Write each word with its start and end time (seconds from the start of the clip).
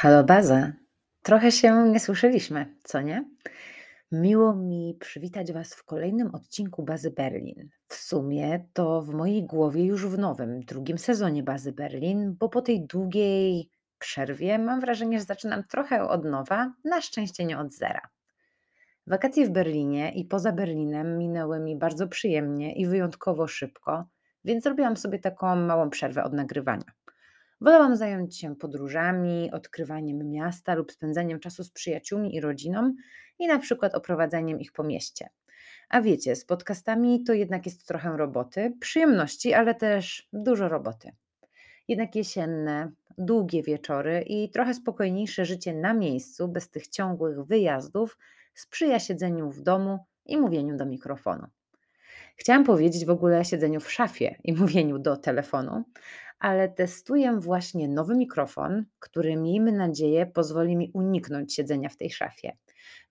Halo 0.00 0.24
baza. 0.24 0.72
Trochę 1.22 1.52
się 1.52 1.88
nie 1.88 2.00
słyszeliśmy, 2.00 2.76
co 2.84 3.00
nie? 3.00 3.24
Miło 4.12 4.54
mi 4.54 4.96
przywitać 5.00 5.52
Was 5.52 5.74
w 5.74 5.84
kolejnym 5.84 6.34
odcinku 6.34 6.82
Bazy 6.82 7.10
Berlin. 7.10 7.68
W 7.88 7.94
sumie 7.94 8.64
to 8.72 9.02
w 9.02 9.14
mojej 9.14 9.46
głowie 9.46 9.84
już 9.84 10.06
w 10.06 10.18
nowym, 10.18 10.60
drugim 10.60 10.98
sezonie 10.98 11.42
Bazy 11.42 11.72
Berlin, 11.72 12.36
bo 12.38 12.48
po 12.48 12.62
tej 12.62 12.86
długiej 12.86 13.70
przerwie 13.98 14.58
mam 14.58 14.80
wrażenie, 14.80 15.18
że 15.18 15.24
zaczynam 15.24 15.64
trochę 15.64 16.08
od 16.08 16.24
nowa, 16.24 16.72
na 16.84 17.00
szczęście 17.00 17.44
nie 17.44 17.58
od 17.58 17.72
zera. 17.72 18.08
Wakacje 19.06 19.46
w 19.46 19.50
Berlinie 19.50 20.12
i 20.12 20.24
poza 20.24 20.52
Berlinem 20.52 21.18
minęły 21.18 21.60
mi 21.60 21.76
bardzo 21.76 22.08
przyjemnie 22.08 22.74
i 22.74 22.86
wyjątkowo 22.86 23.48
szybko, 23.48 24.04
więc 24.44 24.64
zrobiłam 24.64 24.96
sobie 24.96 25.18
taką 25.18 25.56
małą 25.56 25.90
przerwę 25.90 26.24
od 26.24 26.32
nagrywania. 26.32 26.92
Wolałam 27.60 27.96
zająć 27.96 28.38
się 28.38 28.56
podróżami, 28.56 29.50
odkrywaniem 29.52 30.30
miasta 30.30 30.74
lub 30.74 30.92
spędzaniem 30.92 31.40
czasu 31.40 31.64
z 31.64 31.70
przyjaciółmi 31.70 32.34
i 32.34 32.40
rodziną 32.40 32.94
i 33.38 33.46
na 33.46 33.58
przykład 33.58 33.94
oprowadzaniem 33.94 34.60
ich 34.60 34.72
po 34.72 34.84
mieście. 34.84 35.30
A 35.88 36.00
wiecie, 36.00 36.36
z 36.36 36.44
podcastami 36.44 37.24
to 37.24 37.32
jednak 37.32 37.66
jest 37.66 37.86
trochę 37.86 38.16
roboty, 38.16 38.72
przyjemności, 38.80 39.54
ale 39.54 39.74
też 39.74 40.28
dużo 40.32 40.68
roboty. 40.68 41.12
Jednak 41.88 42.16
jesienne, 42.16 42.92
długie 43.18 43.62
wieczory 43.62 44.24
i 44.26 44.50
trochę 44.50 44.74
spokojniejsze 44.74 45.44
życie 45.44 45.74
na 45.74 45.94
miejscu, 45.94 46.48
bez 46.48 46.70
tych 46.70 46.88
ciągłych 46.88 47.42
wyjazdów, 47.44 48.18
sprzyja 48.54 48.98
siedzeniu 48.98 49.50
w 49.50 49.62
domu 49.62 49.98
i 50.26 50.38
mówieniu 50.38 50.76
do 50.76 50.86
mikrofonu. 50.86 51.46
Chciałam 52.40 52.64
powiedzieć 52.64 53.06
w 53.06 53.10
ogóle 53.10 53.44
siedzeniu 53.44 53.80
w 53.80 53.92
szafie 53.92 54.36
i 54.44 54.52
mówieniu 54.60 54.98
do 54.98 55.16
telefonu, 55.16 55.84
ale 56.38 56.68
testuję 56.68 57.36
właśnie 57.40 57.88
nowy 57.88 58.16
mikrofon, 58.16 58.84
który 58.98 59.36
miejmy 59.36 59.72
nadzieję 59.72 60.26
pozwoli 60.26 60.76
mi 60.76 60.90
uniknąć 60.94 61.54
siedzenia 61.54 61.88
w 61.88 61.96
tej 61.96 62.10
szafie. 62.10 62.56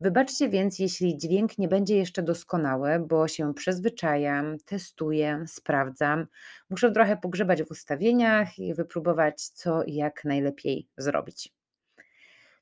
Wybaczcie 0.01 0.49
więc, 0.49 0.79
jeśli 0.79 1.17
dźwięk 1.17 1.57
nie 1.57 1.67
będzie 1.67 1.97
jeszcze 1.97 2.23
doskonały, 2.23 2.99
bo 2.99 3.27
się 3.27 3.53
przyzwyczajam, 3.53 4.57
testuję, 4.65 5.43
sprawdzam. 5.47 6.27
Muszę 6.69 6.91
trochę 6.91 7.17
pogrzebać 7.17 7.63
w 7.63 7.71
ustawieniach 7.71 8.59
i 8.59 8.73
wypróbować, 8.73 9.41
co 9.43 9.83
i 9.83 9.93
jak 9.93 10.25
najlepiej 10.25 10.87
zrobić. 10.97 11.58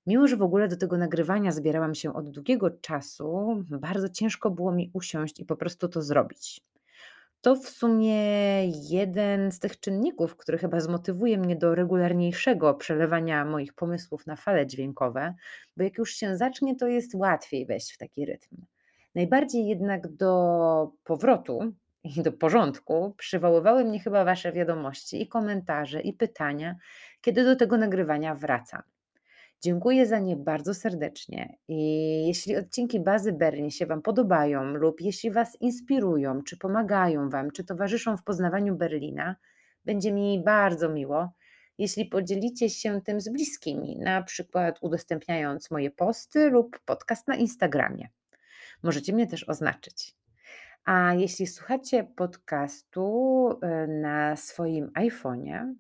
Mimo, 0.08 0.28
że 0.28 0.38
w 0.38 0.42
ogóle 0.42 0.68
do 0.68 0.78
tego 0.78 0.98
nagrywania 0.98 1.52
zbierałam 1.52 1.96
się 1.96 2.14
od 2.14 2.30
długiego 2.30 2.70
czasu, 2.70 3.64
bardzo 3.70 4.10
ciężko 4.10 4.52
było 4.52 4.72
mi 4.72 4.92
usiąść 4.94 5.40
i 5.40 5.46
po 5.46 5.56
prostu 5.56 5.88
to 5.88 6.02
zrobić. 6.02 6.62
To 7.42 7.56
w 7.56 7.70
sumie 7.70 8.16
jeden 8.68 9.52
z 9.52 9.60
tych 9.60 9.80
czynników, 9.80 10.36
który 10.38 10.58
chyba 10.58 10.80
zmotywuje 10.80 11.38
mnie 11.38 11.56
do 11.56 11.76
regularniejszego 11.76 12.74
przelewania 12.74 13.46
moich 13.46 13.74
pomysłów 13.74 14.28
na 14.28 14.36
fale 14.36 14.68
dźwiękowe, 14.68 15.34
bo 15.78 15.84
jak 15.84 15.98
już 15.98 16.14
się 16.14 16.38
zacznie, 16.38 16.76
to 16.76 16.88
jest 16.88 17.16
łatwiej 17.16 17.66
wejść 17.66 17.94
w 17.94 17.98
taki 17.98 18.26
rytm. 18.26 18.66
Najbardziej 19.16 19.68
jednak 19.68 20.08
do 20.08 20.92
powrotu 21.04 21.74
i 22.04 22.22
do 22.22 22.32
porządku 22.32 23.14
przywoływały 23.18 23.86
mnie 23.86 24.00
chyba 24.00 24.26
Wasze 24.26 24.52
wiadomości 24.52 25.22
i 25.22 25.28
komentarze 25.28 26.02
i 26.02 26.14
pytania, 26.14 26.76
kiedy 27.22 27.44
do 27.44 27.56
tego 27.56 27.78
nagrywania 27.78 28.36
wracam. 28.36 28.82
Dziękuję 29.62 30.06
za 30.06 30.20
nie 30.20 30.36
bardzo 30.36 30.74
serdecznie. 30.74 31.58
I 31.68 31.78
jeśli 32.28 32.56
odcinki 32.58 33.00
Bazy 33.00 33.34
Berlin 33.34 33.70
się 33.70 33.86
Wam 33.86 34.02
podobają, 34.02 34.64
lub 34.64 35.02
jeśli 35.02 35.32
Was 35.32 35.62
inspirują, 35.62 36.44
czy 36.44 36.58
pomagają 36.58 37.30
Wam, 37.30 37.52
czy 37.52 37.64
towarzyszą 37.64 38.18
w 38.18 38.24
poznawaniu 38.24 38.76
Berlina, 38.76 39.36
będzie 39.86 40.12
mi 40.12 40.44
bardzo 40.44 40.90
miło, 40.90 41.34
jeśli 41.78 42.06
podzielicie 42.06 42.70
się 42.70 43.02
tym 43.02 43.22
z 43.22 43.30
bliskimi, 43.30 43.98
na 44.00 44.24
przykład 44.24 44.78
udostępniając 44.82 45.72
moje 45.72 45.92
posty 45.92 46.50
lub 46.50 46.80
podcast 46.86 47.28
na 47.28 47.36
Instagramie. 47.36 48.10
Możecie 48.84 49.14
mnie 49.14 49.28
też 49.28 49.50
oznaczyć. 49.50 50.16
A 50.86 51.14
jeśli 51.14 51.48
słuchacie 51.48 52.04
podcastu 52.04 53.50
y, 53.52 53.88
na 53.88 54.36
swoim 54.36 54.88
iPhone'ie, 54.88 55.74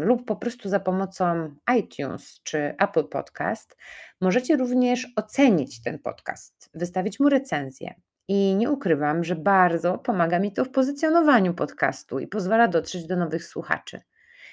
lub 0.00 0.24
po 0.24 0.36
prostu 0.36 0.68
za 0.68 0.80
pomocą 0.80 1.54
iTunes 1.78 2.40
czy 2.42 2.58
Apple 2.58 3.04
Podcast, 3.04 3.76
możecie 4.20 4.56
również 4.56 5.06
ocenić 5.16 5.82
ten 5.82 5.98
podcast, 5.98 6.70
wystawić 6.74 7.20
mu 7.20 7.28
recenzję. 7.28 7.94
I 8.28 8.54
nie 8.56 8.70
ukrywam, 8.70 9.24
że 9.24 9.36
bardzo 9.36 9.98
pomaga 9.98 10.38
mi 10.38 10.52
to 10.52 10.64
w 10.64 10.70
pozycjonowaniu 10.70 11.54
podcastu 11.54 12.18
i 12.18 12.26
pozwala 12.26 12.68
dotrzeć 12.68 13.06
do 13.06 13.16
nowych 13.16 13.44
słuchaczy. 13.44 14.00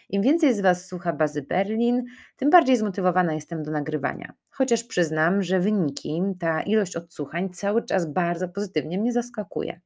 Im 0.09 0.21
więcej 0.21 0.53
z 0.53 0.61
Was 0.61 0.87
słucha 0.87 1.13
bazy 1.13 1.41
Berlin, 1.41 2.03
tym 2.35 2.49
bardziej 2.49 2.77
zmotywowana 2.77 3.33
jestem 3.33 3.63
do 3.63 3.71
nagrywania. 3.71 4.33
Chociaż 4.51 4.83
przyznam, 4.83 5.43
że 5.43 5.59
wyniki, 5.59 6.21
ta 6.39 6.61
ilość 6.61 6.95
odsłuchań 6.95 7.49
cały 7.49 7.85
czas 7.85 8.05
bardzo 8.13 8.49
pozytywnie 8.49 8.99
mnie 8.99 9.13
zaskakuje. 9.13 9.81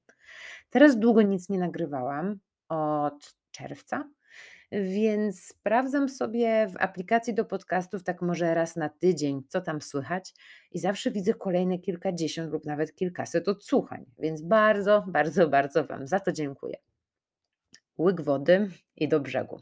Teraz 0.69 0.99
długo 0.99 1.21
nic 1.21 1.49
nie 1.49 1.59
nagrywałam, 1.59 2.39
od 2.69 3.35
czerwca 3.51 4.03
więc 4.71 5.43
sprawdzam 5.45 6.09
sobie 6.09 6.67
w 6.67 6.77
aplikacji 6.77 7.33
do 7.33 7.45
podcastów 7.45 8.03
tak 8.03 8.21
może 8.21 8.53
raz 8.53 8.75
na 8.75 8.89
tydzień, 8.89 9.43
co 9.47 9.61
tam 9.61 9.81
słychać, 9.81 10.33
i 10.71 10.79
zawsze 10.79 11.11
widzę 11.11 11.33
kolejne 11.33 11.79
kilkadziesiąt 11.79 12.51
lub 12.51 12.65
nawet 12.65 12.95
kilkaset 12.95 13.47
odsłuchań. 13.47 14.05
Więc 14.19 14.41
bardzo, 14.41 15.03
bardzo, 15.07 15.47
bardzo 15.47 15.85
Wam 15.85 16.07
za 16.07 16.19
to 16.19 16.31
dziękuję. 16.31 16.77
Łyk 17.97 18.21
wody 18.21 18.69
i 18.95 19.07
do 19.07 19.19
brzegu. 19.19 19.61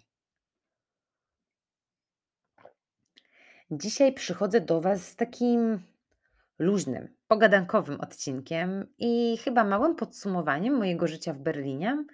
Dzisiaj 3.71 4.13
przychodzę 4.13 4.61
do 4.61 4.81
Was 4.81 5.07
z 5.07 5.15
takim 5.15 5.79
luźnym, 6.59 7.07
pogadankowym 7.27 8.01
odcinkiem 8.01 8.85
i 8.97 9.37
chyba 9.37 9.63
małym 9.63 9.95
podsumowaniem 9.95 10.73
mojego 10.73 11.07
życia 11.07 11.33
w 11.33 11.39
Berlinie 11.39 12.05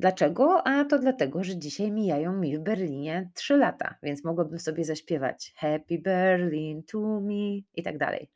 Dlaczego? 0.00 0.66
A 0.66 0.84
to 0.84 0.98
dlatego, 0.98 1.44
że 1.44 1.56
dzisiaj 1.56 1.92
mijają 1.92 2.32
mi 2.32 2.58
w 2.58 2.60
Berlinie 2.60 3.30
3 3.34 3.56
lata, 3.56 3.94
więc 4.02 4.24
mogłabym 4.24 4.58
sobie 4.58 4.84
zaśpiewać 4.84 5.54
Happy 5.56 5.98
Berlin 5.98 6.82
to 6.82 7.20
me 7.20 7.60
i 7.74 7.82
tak 7.84 7.98
dalej. 7.98 8.30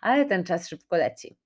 Ale 0.00 0.24
ten 0.24 0.44
czas 0.44 0.68
szybko 0.68 0.96
leci. 0.96 1.36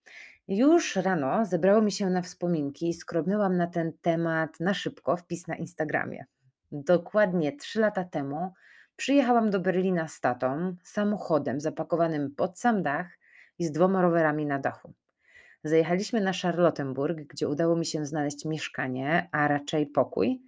Już 0.49 0.97
rano 0.97 1.45
zebrało 1.45 1.83
mi 1.83 1.93
się 1.93 2.11
na 2.11 2.23
wspominki 2.23 2.89
i 2.89 2.95
skrobnęłam 2.95 3.57
na 3.57 3.67
ten 3.67 3.93
temat 4.03 4.61
na 4.61 4.75
szybko 4.75 5.17
wpis 5.17 5.47
na 5.47 5.57
Instagramie. 5.57 6.25
Dokładnie 6.73 7.57
3 7.57 7.81
lata 7.81 8.05
temu 8.05 8.53
przyjechałam 8.97 9.51
do 9.51 9.61
Berlina 9.61 10.09
z 10.09 10.21
tatą 10.21 10.77
samochodem 10.83 11.61
zapakowanym 11.61 12.35
pod 12.35 12.59
sam 12.59 12.83
dach 12.83 13.07
i 13.59 13.65
z 13.65 13.73
dwoma 13.73 14.03
rowerami 14.03 14.47
na 14.47 14.59
dachu. 14.59 14.93
Zajechaliśmy 15.65 16.21
na 16.21 16.33
Charlottenburg, 16.33 17.19
gdzie 17.19 17.49
udało 17.49 17.77
mi 17.77 17.87
się 17.87 18.07
znaleźć 18.07 18.45
mieszkanie, 18.45 19.29
a 19.33 19.49
raczej 19.49 19.87
pokój. 19.87 20.43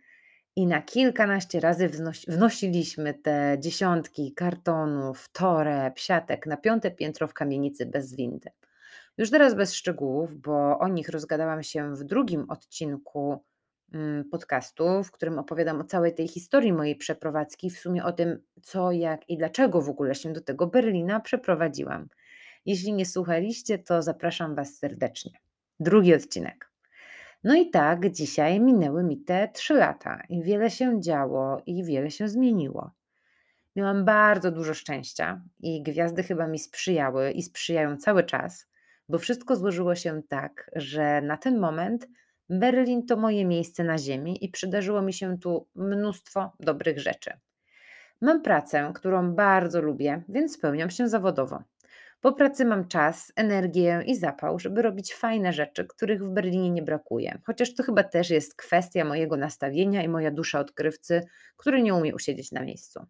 I 0.57 0.67
na 0.67 0.83
kilkanaście 0.83 1.61
razy 1.61 1.91
wnosiliśmy 2.29 3.15
te 3.15 3.57
dziesiątki 3.61 4.35
kartonów, 4.35 5.29
toreb, 5.33 5.99
siatek 5.99 6.47
na 6.47 6.57
piąte 6.57 6.91
piętro 6.91 7.29
w 7.29 7.35
kamienicy 7.35 7.87
bez 7.87 8.15
windy. 8.15 8.51
Już 9.19 9.31
teraz 9.31 9.55
bez 9.55 9.75
szczegółów, 9.75 10.41
bo 10.41 10.79
o 10.79 10.89
nich 10.89 11.09
rozgadałam 11.09 11.63
się 11.63 11.95
w 11.95 12.05
drugim 12.05 12.51
odcinku 12.51 13.45
mm, 13.93 14.25
podcastu, 14.31 15.05
w 15.05 15.11
którym 15.11 15.39
opowiadam 15.39 15.81
o 15.81 15.85
całej 15.85 16.15
tej 16.15 16.29
historii 16.29 16.73
mojej 16.73 16.97
przeprowadzki, 16.97 17.71
w 17.71 17.79
sumie 17.79 18.05
o 18.05 18.13
tym, 18.13 18.39
co, 18.63 18.93
jak 18.93 19.31
i 19.31 19.39
dlaczego 19.39 19.83
w 19.83 19.89
ogóle 19.89 20.15
się 20.15 20.33
do 20.33 20.41
tego 20.41 20.67
Berlina 20.67 21.21
przeprowadziłam. 21.21 22.09
Jeśli 22.67 22.93
nie 22.93 23.07
słuchaliście, 23.07 23.79
to 23.79 24.03
zapraszam 24.03 24.55
Was 24.55 24.77
serdecznie. 24.77 25.33
Drugi 25.81 26.15
odcinek. 26.15 26.71
No 27.45 27.55
i 27.55 27.71
tak, 27.71 28.11
dzisiaj 28.11 28.61
minęły 28.61 29.05
mi 29.05 29.19
te 29.19 29.49
trzy 29.49 29.75
lata 29.75 30.23
i 30.29 30.43
wiele 30.43 30.71
się 30.71 31.01
działo 31.01 31.63
i 31.67 31.85
wiele 31.85 32.11
się 32.11 32.29
zmieniło. 32.29 32.91
Miałam 33.77 34.05
bardzo 34.05 34.51
dużo 34.51 34.75
szczęścia 34.75 35.43
i 35.61 35.83
gwiazdy 35.83 36.23
chyba 36.23 36.47
mi 36.47 36.59
sprzyjały 36.59 37.31
i 37.31 37.43
sprzyjają 37.43 37.97
cały 37.97 38.25
czas, 38.25 38.67
bo 39.09 39.19
wszystko 39.19 39.57
złożyło 39.57 39.95
się 39.95 40.23
tak, 40.29 40.71
że 40.77 41.21
na 41.21 41.37
ten 41.37 41.59
moment 41.59 42.09
Berlin 42.51 43.07
to 43.07 43.17
moje 43.17 43.45
miejsce 43.45 43.85
na 43.85 43.99
ziemi 43.99 44.45
i 44.45 44.49
przydarzyło 44.49 45.03
mi 45.03 45.13
się 45.13 45.39
tu 45.39 45.67
mnóstwo 45.75 46.53
dobrych 46.61 46.99
rzeczy. 46.99 47.31
Mam 48.21 48.43
pracę, 48.43 48.93
którą 48.95 49.33
bardzo 49.33 49.81
lubię, 49.83 50.23
więc 50.29 50.55
spełniam 50.55 50.91
się 50.91 51.09
zawodowo. 51.09 51.63
Po 52.27 52.33
pracy 52.33 52.65
mam 52.65 52.89
czas, 52.89 53.33
energię 53.37 54.03
i 54.07 54.17
zapał, 54.17 54.59
żeby 54.59 54.83
robić 54.83 55.15
fajne 55.15 55.53
rzeczy, 55.53 55.85
których 55.85 56.25
w 56.25 56.31
Berlinie 56.31 56.71
nie 56.71 56.83
brakuje. 56.83 57.39
Chociaż 57.45 57.75
to 57.75 57.83
chyba 57.83 58.03
też 58.03 58.31
jest 58.31 58.57
kwestia 58.57 59.05
mojego 59.05 59.37
nastawienia 59.37 60.03
i 60.03 60.09
moja 60.09 60.31
dusza 60.31 60.61
odkrywcy, 60.61 61.23
który 61.57 61.83
nie 61.83 61.95
umie 61.95 62.15
usiedzieć 62.15 62.53
na 62.53 62.63
miejscu. 62.63 63.07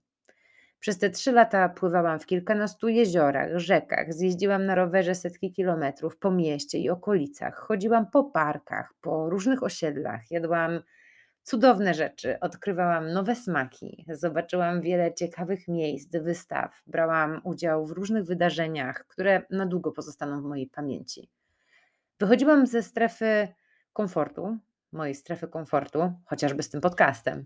Przez 0.80 0.98
te 0.98 1.10
trzy 1.10 1.32
lata 1.32 1.68
pływałam 1.68 2.18
w 2.18 2.26
kilkunastu 2.26 2.88
jeziorach, 2.88 3.58
rzekach, 3.58 4.14
zjeździłam 4.14 4.66
na 4.66 4.74
rowerze 4.74 5.14
setki 5.14 5.52
kilometrów 5.52 6.18
po 6.18 6.30
mieście 6.30 6.78
i 6.78 6.90
okolicach, 6.90 7.54
chodziłam 7.54 8.10
po 8.10 8.24
parkach, 8.24 8.94
po 9.00 9.30
różnych 9.30 9.62
osiedlach, 9.62 10.30
jadłam 10.30 10.80
cudowne 11.46 11.94
rzeczy, 11.94 12.40
odkrywałam 12.40 13.12
nowe 13.12 13.34
smaki, 13.34 14.04
zobaczyłam 14.08 14.80
wiele 14.80 15.14
ciekawych 15.14 15.68
miejsc, 15.68 16.16
wystaw, 16.16 16.82
brałam 16.86 17.40
udział 17.44 17.86
w 17.86 17.90
różnych 17.90 18.24
wydarzeniach, 18.24 19.06
które 19.06 19.42
na 19.50 19.66
długo 19.66 19.92
pozostaną 19.92 20.40
w 20.40 20.44
mojej 20.44 20.66
pamięci. 20.66 21.30
Wychodziłam 22.20 22.66
ze 22.66 22.82
strefy 22.82 23.48
komfortu, 23.92 24.58
mojej 24.92 25.14
strefy 25.14 25.48
komfortu, 25.48 26.12
chociażby 26.24 26.62
z 26.62 26.70
tym 26.70 26.80
podcastem. 26.80 27.44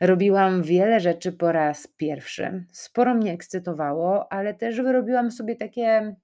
Robiłam 0.00 0.62
wiele 0.62 1.00
rzeczy 1.00 1.32
po 1.32 1.52
raz 1.52 1.86
pierwszy. 1.86 2.64
Sporo 2.72 3.14
mnie 3.14 3.32
ekscytowało, 3.32 4.32
ale 4.32 4.54
też 4.54 4.80
wyrobiłam 4.80 5.30
sobie 5.30 5.56
takie 5.56 6.16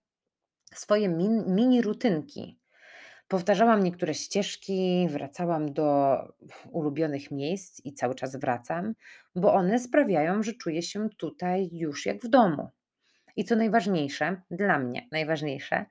swoje 0.74 1.08
min, 1.08 1.54
mini 1.54 1.82
rutynki. 1.82 2.61
Powtarzałam 3.32 3.82
niektóre 3.82 4.14
ścieżki, 4.14 5.08
wracałam 5.10 5.72
do 5.72 6.16
ulubionych 6.70 7.30
miejsc 7.30 7.80
i 7.84 7.92
cały 7.92 8.14
czas 8.14 8.36
wracam, 8.36 8.94
bo 9.34 9.54
one 9.54 9.78
sprawiają, 9.78 10.42
że 10.42 10.52
czuję 10.52 10.82
się 10.82 11.08
tutaj 11.16 11.68
już 11.72 12.06
jak 12.06 12.22
w 12.22 12.28
domu. 12.28 12.68
I 13.36 13.44
co 13.44 13.56
najważniejsze, 13.56 14.42
dla 14.50 14.78
mnie 14.78 15.08
najważniejsze, 15.12 15.86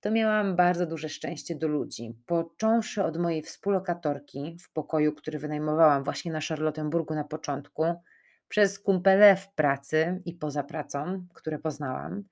to 0.00 0.10
miałam 0.10 0.56
bardzo 0.56 0.86
duże 0.86 1.08
szczęście 1.08 1.54
do 1.54 1.68
ludzi. 1.68 2.14
Począwszy 2.26 3.04
od 3.04 3.18
mojej 3.18 3.42
współlokatorki 3.42 4.56
w 4.60 4.72
pokoju, 4.72 5.12
który 5.12 5.38
wynajmowałam 5.38 6.04
właśnie 6.04 6.32
na 6.32 6.40
Charlottenburgu 6.48 7.14
na 7.14 7.24
początku, 7.24 7.84
przez 8.48 8.78
kumpele 8.78 9.36
w 9.36 9.48
pracy 9.48 10.22
i 10.24 10.34
poza 10.34 10.62
pracą, 10.62 11.26
które 11.34 11.58
poznałam. 11.58 12.24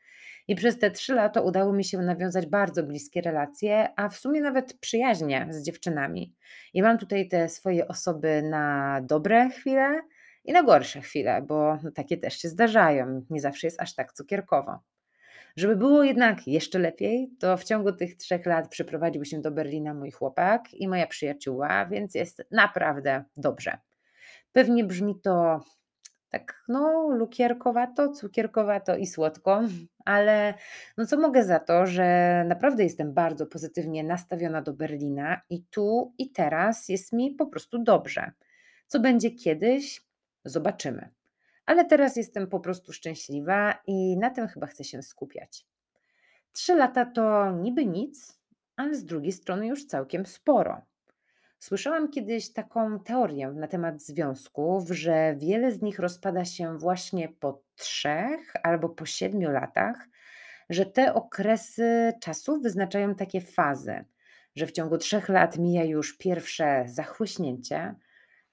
I 0.49 0.55
przez 0.55 0.79
te 0.79 0.91
trzy 0.91 1.15
lata 1.15 1.41
udało 1.41 1.73
mi 1.73 1.85
się 1.85 1.99
nawiązać 1.99 2.47
bardzo 2.47 2.83
bliskie 2.83 3.21
relacje, 3.21 3.89
a 3.97 4.09
w 4.09 4.17
sumie 4.17 4.41
nawet 4.41 4.79
przyjaźnie 4.81 5.47
z 5.51 5.63
dziewczynami. 5.63 6.35
I 6.75 6.83
mam 6.83 6.99
tutaj 6.99 7.29
te 7.29 7.49
swoje 7.49 7.89
osoby 7.89 8.43
na 8.43 9.01
dobre 9.03 9.51
chwile 9.51 10.01
i 10.45 10.53
na 10.53 10.63
gorsze 10.63 11.01
chwile, 11.01 11.43
bo 11.43 11.79
takie 11.95 12.17
też 12.17 12.39
się 12.39 12.49
zdarzają. 12.49 13.25
Nie 13.31 13.41
zawsze 13.41 13.67
jest 13.67 13.81
aż 13.81 13.95
tak 13.95 14.13
cukierkowo. 14.13 14.79
Żeby 15.57 15.77
było 15.77 16.03
jednak 16.05 16.47
jeszcze 16.47 16.79
lepiej, 16.79 17.31
to 17.41 17.57
w 17.57 17.65
ciągu 17.65 17.93
tych 17.93 18.17
trzech 18.17 18.47
lat 18.47 18.69
przyprowadził 18.69 19.25
się 19.25 19.41
do 19.41 19.51
Berlina 19.51 19.95
mój 19.95 20.11
chłopak 20.11 20.75
i 20.75 20.89
moja 20.89 21.07
przyjacióła, 21.07 21.87
więc 21.87 22.15
jest 22.15 22.43
naprawdę 22.51 23.25
dobrze. 23.37 23.79
Pewnie 24.53 24.85
brzmi 24.85 25.21
to 25.21 25.61
tak, 26.39 26.65
no, 26.69 27.09
lukierkowato, 27.11 28.09
cukierkowato 28.09 28.97
i 28.97 29.07
słodko, 29.07 29.63
ale 30.05 30.55
no 30.97 31.07
co 31.07 31.19
mogę 31.19 31.45
za 31.45 31.59
to, 31.59 31.87
że 31.87 32.45
naprawdę 32.49 32.85
jestem 32.85 33.15
bardzo 33.15 33.47
pozytywnie 33.47 34.05
nastawiona 34.05 34.63
do 34.63 34.73
Berlina 34.73 35.41
i 35.51 35.63
tu 35.63 36.15
i 36.19 36.31
teraz 36.31 36.89
jest 36.89 37.13
mi 37.13 37.31
po 37.31 37.47
prostu 37.47 37.79
dobrze. 37.79 38.33
Co 38.87 39.01
będzie 39.01 39.31
kiedyś, 39.31 40.07
zobaczymy 40.45 41.09
ale 41.67 41.85
teraz 41.85 42.17
jestem 42.17 42.47
po 42.47 42.61
prostu 42.61 42.93
szczęśliwa 42.93 43.79
i 43.87 44.17
na 44.19 44.31
tym 44.31 44.49
chyba 44.49 44.67
chcę 44.67 44.85
się 44.85 45.03
skupiać. 45.03 45.67
Trzy 46.53 46.75
lata 46.75 47.07
to 47.07 47.53
niby 47.53 47.87
nic, 47.87 48.41
ale 48.77 48.95
z 48.95 49.05
drugiej 49.05 49.33
strony 49.33 49.67
już 49.67 49.87
całkiem 49.87 50.27
sporo. 50.27 50.83
Słyszałam 51.65 52.11
kiedyś 52.11 52.53
taką 52.53 53.01
teorię 53.01 53.49
na 53.49 53.69
temat 53.69 54.03
związków, 54.03 54.91
że 54.91 55.35
wiele 55.39 55.73
z 55.73 55.83
nich 55.83 55.99
rozpada 55.99 56.45
się 56.45 56.79
właśnie 56.79 57.29
po 57.29 57.63
trzech 57.77 58.53
albo 58.63 58.89
po 58.89 59.07
siedmiu 59.07 59.51
latach, 59.51 60.09
że 60.71 60.87
te 60.87 61.15
okresy 61.15 62.13
czasu 62.21 62.61
wyznaczają 62.61 63.15
takie 63.15 63.41
fazy, 63.41 64.05
że 64.57 64.67
w 64.67 64.73
ciągu 64.73 64.99
trzech 64.99 65.29
lat 65.29 65.59
mija 65.59 65.85
już 65.85 66.19
pierwsze 66.19 66.85
zachłyśnięcie, 66.87 67.95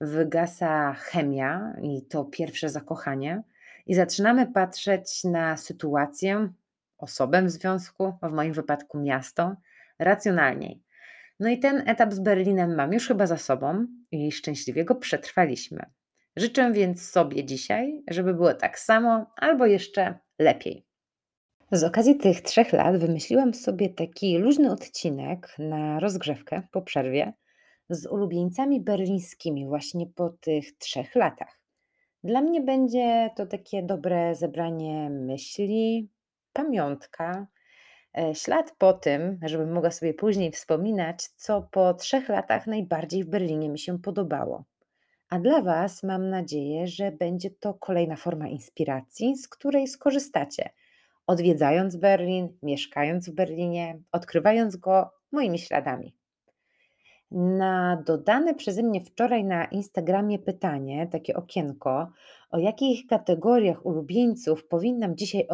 wygasa 0.02 0.94
chemia 0.94 1.74
i 1.82 2.06
to 2.06 2.26
pierwsze 2.26 2.70
zakochanie, 2.70 3.44
i 3.86 3.96
zaczynamy 3.96 4.52
patrzeć 4.52 5.24
na 5.24 5.58
sytuację, 5.58 6.50
osobę 6.98 7.42
w 7.44 7.50
związku, 7.50 8.14
w 8.24 8.32
moim 8.32 8.54
wypadku 8.54 9.00
miasto, 9.00 9.56
racjonalniej. 10.00 10.91
No 11.42 11.50
i 11.50 11.60
ten 11.60 11.84
etap 11.90 12.14
z 12.14 12.20
Berlinem 12.20 12.76
mam 12.76 12.94
już 12.94 13.08
chyba 13.08 13.28
za 13.28 13.38
sobą 13.38 13.88
i 14.12 14.32
szczęśliwie 14.32 14.86
go 14.86 14.96
przetrwaliśmy. 14.96 15.86
Życzę 16.36 16.72
więc 16.72 17.10
sobie 17.10 17.46
dzisiaj, 17.46 18.04
żeby 18.08 18.34
było 18.34 18.54
tak 18.54 18.80
samo 18.80 19.26
albo 19.36 19.66
jeszcze 19.66 20.20
lepiej. 20.40 20.86
Z 21.72 21.84
okazji 21.84 22.18
tych 22.18 22.42
trzech 22.42 22.74
lat 22.74 22.98
wymyśliłam 22.98 23.54
sobie 23.54 23.90
taki 23.90 24.38
luźny 24.38 24.72
odcinek 24.72 25.56
na 25.60 26.00
rozgrzewkę 26.00 26.62
po 26.72 26.82
przerwie, 26.82 27.34
z 27.90 28.06
ulubieńcami 28.06 28.82
berlińskimi 28.82 29.68
właśnie 29.68 30.08
po 30.08 30.30
tych 30.30 30.78
trzech 30.78 31.16
latach. 31.16 31.60
Dla 32.24 32.42
mnie 32.42 32.62
będzie 32.62 33.30
to 33.36 33.46
takie 33.46 33.84
dobre 33.84 34.36
zebranie 34.36 35.10
myśli, 35.10 36.10
pamiątka, 36.54 37.48
ślad 38.34 38.76
po 38.78 38.94
tym, 38.94 39.40
żebym 39.46 39.72
mogła 39.72 39.92
sobie 39.92 40.14
później 40.14 40.52
wspominać, 40.52 41.28
co 41.28 41.62
po 41.62 41.94
trzech 41.94 42.30
latach 42.30 42.68
najbardziej 42.68 43.24
w 43.24 43.30
Berlinie 43.30 43.70
mi 43.70 43.80
się 43.80 44.00
podobało. 44.00 44.64
A 45.30 45.40
dla 45.40 45.62
Was 45.62 46.04
mam 46.04 46.30
nadzieję, 46.30 46.88
że 46.88 47.12
będzie 47.12 47.50
to 47.52 47.74
kolejna 47.74 48.16
forma 48.16 48.48
inspiracji, 48.48 49.38
z 49.38 49.48
której 49.48 49.88
skorzystacie, 49.88 50.70
odwiedzając 51.28 51.96
Berlin, 51.96 52.58
mieszkając 52.64 53.30
w 53.30 53.34
Berlinie, 53.34 54.00
odkrywając 54.12 54.76
go 54.76 55.12
moimi 55.32 55.60
śladami. 55.60 56.16
Na 57.32 58.04
dodane 58.06 58.56
przeze 58.56 58.84
mnie 58.84 59.02
wczoraj 59.02 59.44
na 59.44 59.66
Instagramie 59.66 60.40
pytanie, 60.40 61.08
takie 61.08 61.36
okienko, 61.36 62.12
o 62.50 62.58
jakich 62.58 63.08
kategoriach 63.08 63.86
ulubieńców 63.86 64.68
powinnam 64.68 65.18
dzisiaj 65.18 65.48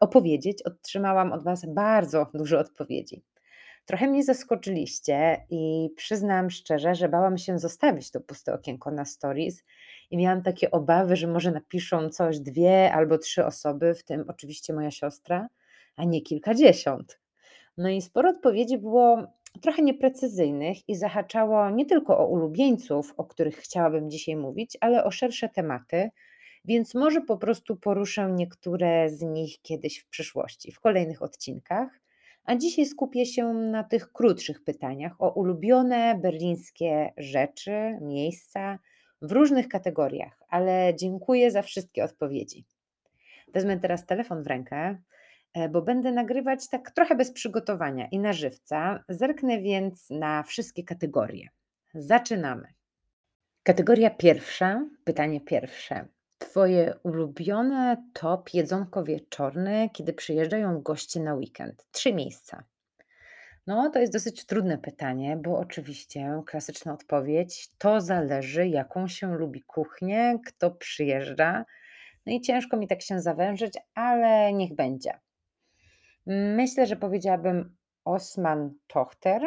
opowiedzieć, 0.00 0.62
otrzymałam 0.62 1.32
od 1.32 1.44
Was 1.44 1.66
bardzo 1.66 2.26
dużo 2.34 2.58
odpowiedzi. 2.58 3.22
Trochę 3.86 4.08
mnie 4.08 4.24
zaskoczyliście 4.24 5.46
i 5.50 5.90
przyznam 5.96 6.50
szczerze, 6.50 6.94
że 6.94 7.08
bałam 7.08 7.38
się 7.38 7.58
zostawić 7.58 8.10
to 8.10 8.20
puste 8.20 8.54
okienko 8.54 8.90
na 8.90 9.04
stories 9.04 9.64
i 10.10 10.16
miałam 10.16 10.42
takie 10.42 10.70
obawy, 10.70 11.16
że 11.16 11.26
może 11.26 11.50
napiszą 11.50 12.08
coś 12.08 12.40
dwie 12.40 12.92
albo 12.92 13.18
trzy 13.18 13.46
osoby, 13.46 13.94
w 13.94 14.04
tym 14.04 14.24
oczywiście 14.28 14.72
moja 14.72 14.90
siostra, 14.90 15.48
a 15.96 16.04
nie 16.04 16.22
kilkadziesiąt. 16.22 17.20
No 17.76 17.88
i 17.88 18.02
sporo 18.02 18.30
odpowiedzi 18.30 18.78
było 18.78 19.26
trochę 19.60 19.82
nieprecyzyjnych 19.82 20.88
i 20.88 20.96
zahaczało 20.96 21.70
nie 21.70 21.86
tylko 21.86 22.18
o 22.18 22.26
ulubieńców, 22.26 23.14
o 23.16 23.24
których 23.24 23.56
chciałabym 23.56 24.10
dzisiaj 24.10 24.36
mówić, 24.36 24.78
ale 24.80 25.04
o 25.04 25.10
szersze 25.10 25.48
tematy, 25.48 26.10
więc 26.64 26.94
może 26.94 27.20
po 27.20 27.36
prostu 27.36 27.76
poruszę 27.76 28.30
niektóre 28.32 29.10
z 29.10 29.22
nich 29.22 29.62
kiedyś 29.62 29.98
w 29.98 30.08
przyszłości, 30.08 30.72
w 30.72 30.80
kolejnych 30.80 31.22
odcinkach. 31.22 32.00
A 32.44 32.56
dzisiaj 32.56 32.86
skupię 32.86 33.26
się 33.26 33.44
na 33.52 33.84
tych 33.84 34.12
krótszych 34.12 34.64
pytaniach 34.64 35.22
o 35.22 35.30
ulubione 35.30 36.18
berlińskie 36.22 37.12
rzeczy, 37.16 37.98
miejsca 38.00 38.78
w 39.22 39.32
różnych 39.32 39.68
kategoriach, 39.68 40.42
ale 40.48 40.92
dziękuję 40.96 41.50
za 41.50 41.62
wszystkie 41.62 42.04
odpowiedzi. 42.04 42.64
Wezmę 43.52 43.80
teraz 43.80 44.06
telefon 44.06 44.42
w 44.42 44.46
rękę, 44.46 44.98
bo 45.70 45.82
będę 45.82 46.12
nagrywać 46.12 46.68
tak 46.68 46.90
trochę 46.90 47.14
bez 47.14 47.32
przygotowania 47.32 48.08
i 48.08 48.18
na 48.18 48.32
żywca. 48.32 49.04
Zerknę 49.08 49.58
więc 49.58 50.10
na 50.10 50.42
wszystkie 50.42 50.84
kategorie. 50.84 51.48
Zaczynamy. 51.94 52.72
Kategoria 53.62 54.10
pierwsza, 54.10 54.86
pytanie 55.04 55.40
pierwsze. 55.40 56.08
Twoje 56.38 56.94
ulubione 57.02 57.96
top 58.12 58.54
jedzonko 58.54 59.04
wieczorne, 59.04 59.90
kiedy 59.92 60.12
przyjeżdżają 60.12 60.82
goście 60.82 61.20
na 61.20 61.34
weekend? 61.34 61.86
Trzy 61.92 62.12
miejsca. 62.12 62.64
No, 63.66 63.90
to 63.90 63.98
jest 63.98 64.12
dosyć 64.12 64.46
trudne 64.46 64.78
pytanie, 64.78 65.36
bo 65.36 65.58
oczywiście 65.58 66.42
klasyczna 66.46 66.92
odpowiedź 66.92 67.70
to 67.78 68.00
zależy, 68.00 68.68
jaką 68.68 69.08
się 69.08 69.34
lubi 69.34 69.62
kuchnię, 69.62 70.38
kto 70.46 70.70
przyjeżdża. 70.70 71.64
No 72.26 72.32
i 72.32 72.40
ciężko 72.40 72.76
mi 72.76 72.88
tak 72.88 73.02
się 73.02 73.20
zawężyć, 73.20 73.74
ale 73.94 74.52
niech 74.52 74.74
będzie. 74.74 75.20
Myślę, 76.32 76.86
że 76.86 76.96
powiedziałabym 76.96 77.76
Osman 78.04 78.74
Tochter. 78.86 79.42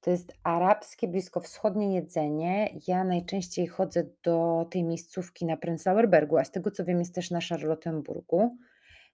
To 0.00 0.10
jest 0.10 0.32
arabskie, 0.42 1.08
bliskowschodnie 1.08 1.94
jedzenie. 1.94 2.74
Ja 2.88 3.04
najczęściej 3.04 3.66
chodzę 3.66 4.04
do 4.22 4.66
tej 4.70 4.84
miejscówki 4.84 5.46
na 5.46 5.56
Prenzlauer 5.56 6.08
Bergu, 6.08 6.36
a 6.36 6.44
z 6.44 6.50
tego 6.50 6.70
co 6.70 6.84
wiem 6.84 6.98
jest 6.98 7.14
też 7.14 7.30
na 7.30 7.40
Charlottenburgu. 7.40 8.56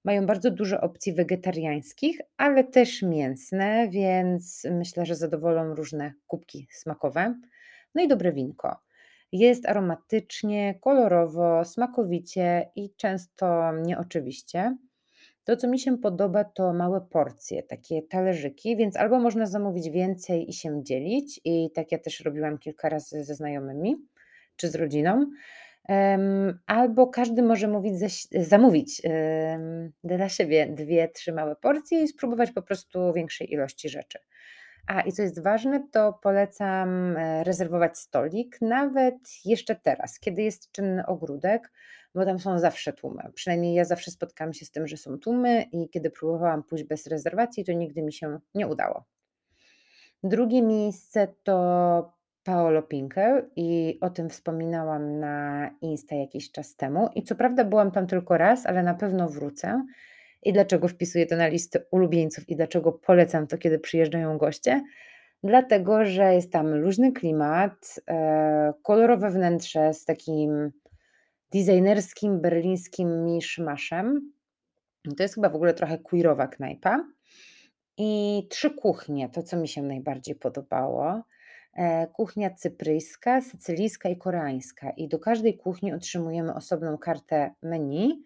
Mają 0.04 0.26
bardzo 0.26 0.50
dużo 0.50 0.80
opcji 0.80 1.12
wegetariańskich, 1.12 2.20
ale 2.36 2.64
też 2.64 3.02
mięsne, 3.02 3.88
więc 3.88 4.66
myślę, 4.70 5.06
że 5.06 5.14
zadowolą 5.16 5.74
różne 5.74 6.12
kubki 6.26 6.66
smakowe. 6.70 7.34
No 7.94 8.02
i 8.02 8.08
dobre 8.08 8.32
winko. 8.32 8.76
Jest 9.32 9.68
aromatycznie, 9.68 10.78
kolorowo, 10.80 11.64
smakowicie 11.64 12.70
i 12.76 12.94
często 12.94 13.72
nieoczywiście. 13.72 14.76
To, 15.44 15.56
co 15.56 15.68
mi 15.68 15.78
się 15.78 15.98
podoba, 15.98 16.44
to 16.44 16.72
małe 16.72 17.00
porcje, 17.00 17.62
takie 17.62 18.02
talerzyki, 18.02 18.76
więc 18.76 18.96
albo 18.96 19.18
można 19.18 19.46
zamówić 19.46 19.90
więcej 19.90 20.50
i 20.50 20.52
się 20.52 20.84
dzielić, 20.84 21.40
i 21.44 21.70
tak 21.74 21.92
ja 21.92 21.98
też 21.98 22.20
robiłam 22.20 22.58
kilka 22.58 22.88
razy 22.88 23.24
ze 23.24 23.34
znajomymi, 23.34 23.96
czy 24.56 24.68
z 24.68 24.74
rodziną. 24.74 25.26
Albo 26.66 27.06
każdy 27.06 27.42
może 27.42 27.68
mówić 27.68 27.94
zamówić, 28.32 29.02
dla 30.04 30.28
siebie 30.28 30.74
2-3 30.74 31.34
małe 31.34 31.56
porcje 31.56 32.02
i 32.02 32.08
spróbować 32.08 32.50
po 32.50 32.62
prostu 32.62 33.12
większej 33.12 33.52
ilości 33.52 33.88
rzeczy. 33.88 34.18
A 34.86 35.00
i 35.00 35.12
co 35.12 35.22
jest 35.22 35.42
ważne, 35.42 35.88
to 35.92 36.18
polecam, 36.22 37.16
e, 37.16 37.44
rezerwować 37.44 37.98
stolik, 37.98 38.58
nawet 38.60 39.14
jeszcze 39.44 39.76
teraz, 39.76 40.20
kiedy 40.20 40.42
jest 40.42 40.72
czynny 40.72 41.06
ogródek, 41.06 41.72
bo 42.14 42.24
tam 42.24 42.38
są 42.38 42.58
zawsze 42.58 42.92
tłumy. 42.92 43.22
Przynajmniej 43.34 43.74
ja 43.74 43.84
zawsze 43.84 44.10
spotkałam 44.10 44.52
się 44.52 44.64
z 44.64 44.70
tym, 44.70 44.86
że 44.86 44.96
są 44.96 45.18
tłumy 45.18 45.62
i 45.72 45.88
kiedy 45.88 46.10
próbowałam 46.10 46.62
pójść 46.62 46.84
bez 46.84 47.06
rezerwacji, 47.06 47.64
to 47.64 47.72
nigdy 47.72 48.02
mi 48.02 48.12
się 48.12 48.38
nie 48.54 48.66
udało. 48.66 49.04
Drugie 50.22 50.62
miejsce 50.62 51.28
to 51.42 52.12
Paolo 52.44 52.82
Pinkel 52.82 53.50
i 53.56 53.98
o 54.00 54.10
tym 54.10 54.30
wspominałam 54.30 55.20
na 55.20 55.70
Insta 55.80 56.16
jakiś 56.16 56.52
czas 56.52 56.76
temu 56.76 57.08
i 57.14 57.22
co 57.22 57.34
prawda 57.34 57.64
byłam 57.64 57.90
tam 57.90 58.06
tylko 58.06 58.38
raz, 58.38 58.66
ale 58.66 58.82
na 58.82 58.94
pewno 58.94 59.28
wrócę. 59.28 59.86
I 60.42 60.52
dlaczego 60.52 60.88
wpisuję 60.88 61.26
to 61.26 61.36
na 61.36 61.46
listę 61.46 61.80
ulubieńców 61.90 62.48
i 62.48 62.56
dlaczego 62.56 62.92
polecam 62.92 63.46
to, 63.46 63.58
kiedy 63.58 63.78
przyjeżdżają 63.78 64.38
goście? 64.38 64.82
Dlatego, 65.44 66.04
że 66.04 66.34
jest 66.34 66.52
tam 66.52 66.74
luźny 66.74 67.12
klimat, 67.12 68.00
e, 68.10 68.72
kolorowe 68.82 69.30
wnętrze 69.30 69.94
z 69.94 70.04
takim 70.04 70.72
designerskim 71.52 72.40
berlińskim 72.40 73.24
miszmaszem. 73.24 74.32
To 75.16 75.22
jest 75.22 75.34
chyba 75.34 75.48
w 75.48 75.54
ogóle 75.54 75.74
trochę 75.74 75.98
queerowa 75.98 76.48
knajpa. 76.48 77.04
I 77.98 78.42
3 78.50 78.70
kuchnie, 78.70 79.28
to 79.28 79.42
co 79.42 79.56
mi 79.56 79.68
się 79.68 79.82
najbardziej 79.82 80.34
podobało. 80.34 81.22
E, 81.74 82.06
kuchnia 82.06 82.50
cypryjska, 82.50 83.40
sycylijska 83.40 84.08
i 84.08 84.16
koreańska. 84.16 84.90
I 84.90 85.08
do 85.08 85.18
każdej 85.18 85.58
kuchni 85.58 85.92
otrzymujemy 85.92 86.54
osobną 86.54 86.98
kartę 86.98 87.54
menu 87.62 88.22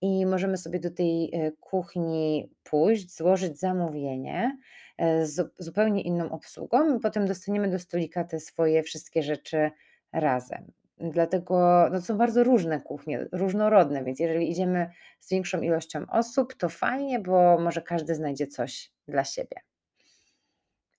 i 0.00 0.26
możemy 0.26 0.56
sobie 0.56 0.80
do 0.80 0.90
tej, 0.90 1.30
e, 1.34 1.52
kuchni 1.52 2.50
pójść, 2.64 3.16
złożyć 3.16 3.58
zamówienie, 3.58 4.58
e, 4.98 5.26
z 5.26 5.52
zupełnie 5.58 6.02
inną 6.02 6.30
obsługą 6.30 6.96
i 6.96 7.00
potem 7.00 7.26
dostaniemy 7.26 7.70
do 7.70 7.78
stolika 7.78 8.24
te 8.24 8.40
swoje 8.40 8.82
wszystkie 8.82 9.22
rzeczy 9.22 9.70
razem. 10.12 10.79
Dlatego, 11.00 11.88
no, 11.92 12.00
są 12.00 12.18
bardzo 12.18 12.44
różne 12.44 12.80
kuchnie, 12.80 13.26
różnorodne, 13.32 14.04
więc 14.04 14.20
jeżeli 14.20 14.50
idziemy 14.50 14.90
z 15.20 15.30
większą 15.30 15.60
ilością 15.60 16.04
osób, 16.10 16.54
to 16.54 16.68
fajnie, 16.68 17.18
bo 17.18 17.58
może 17.58 17.82
każdy 17.82 18.14
znajdzie 18.14 18.46
coś 18.46 18.92
dla 19.08 19.24
siebie. 19.24 19.56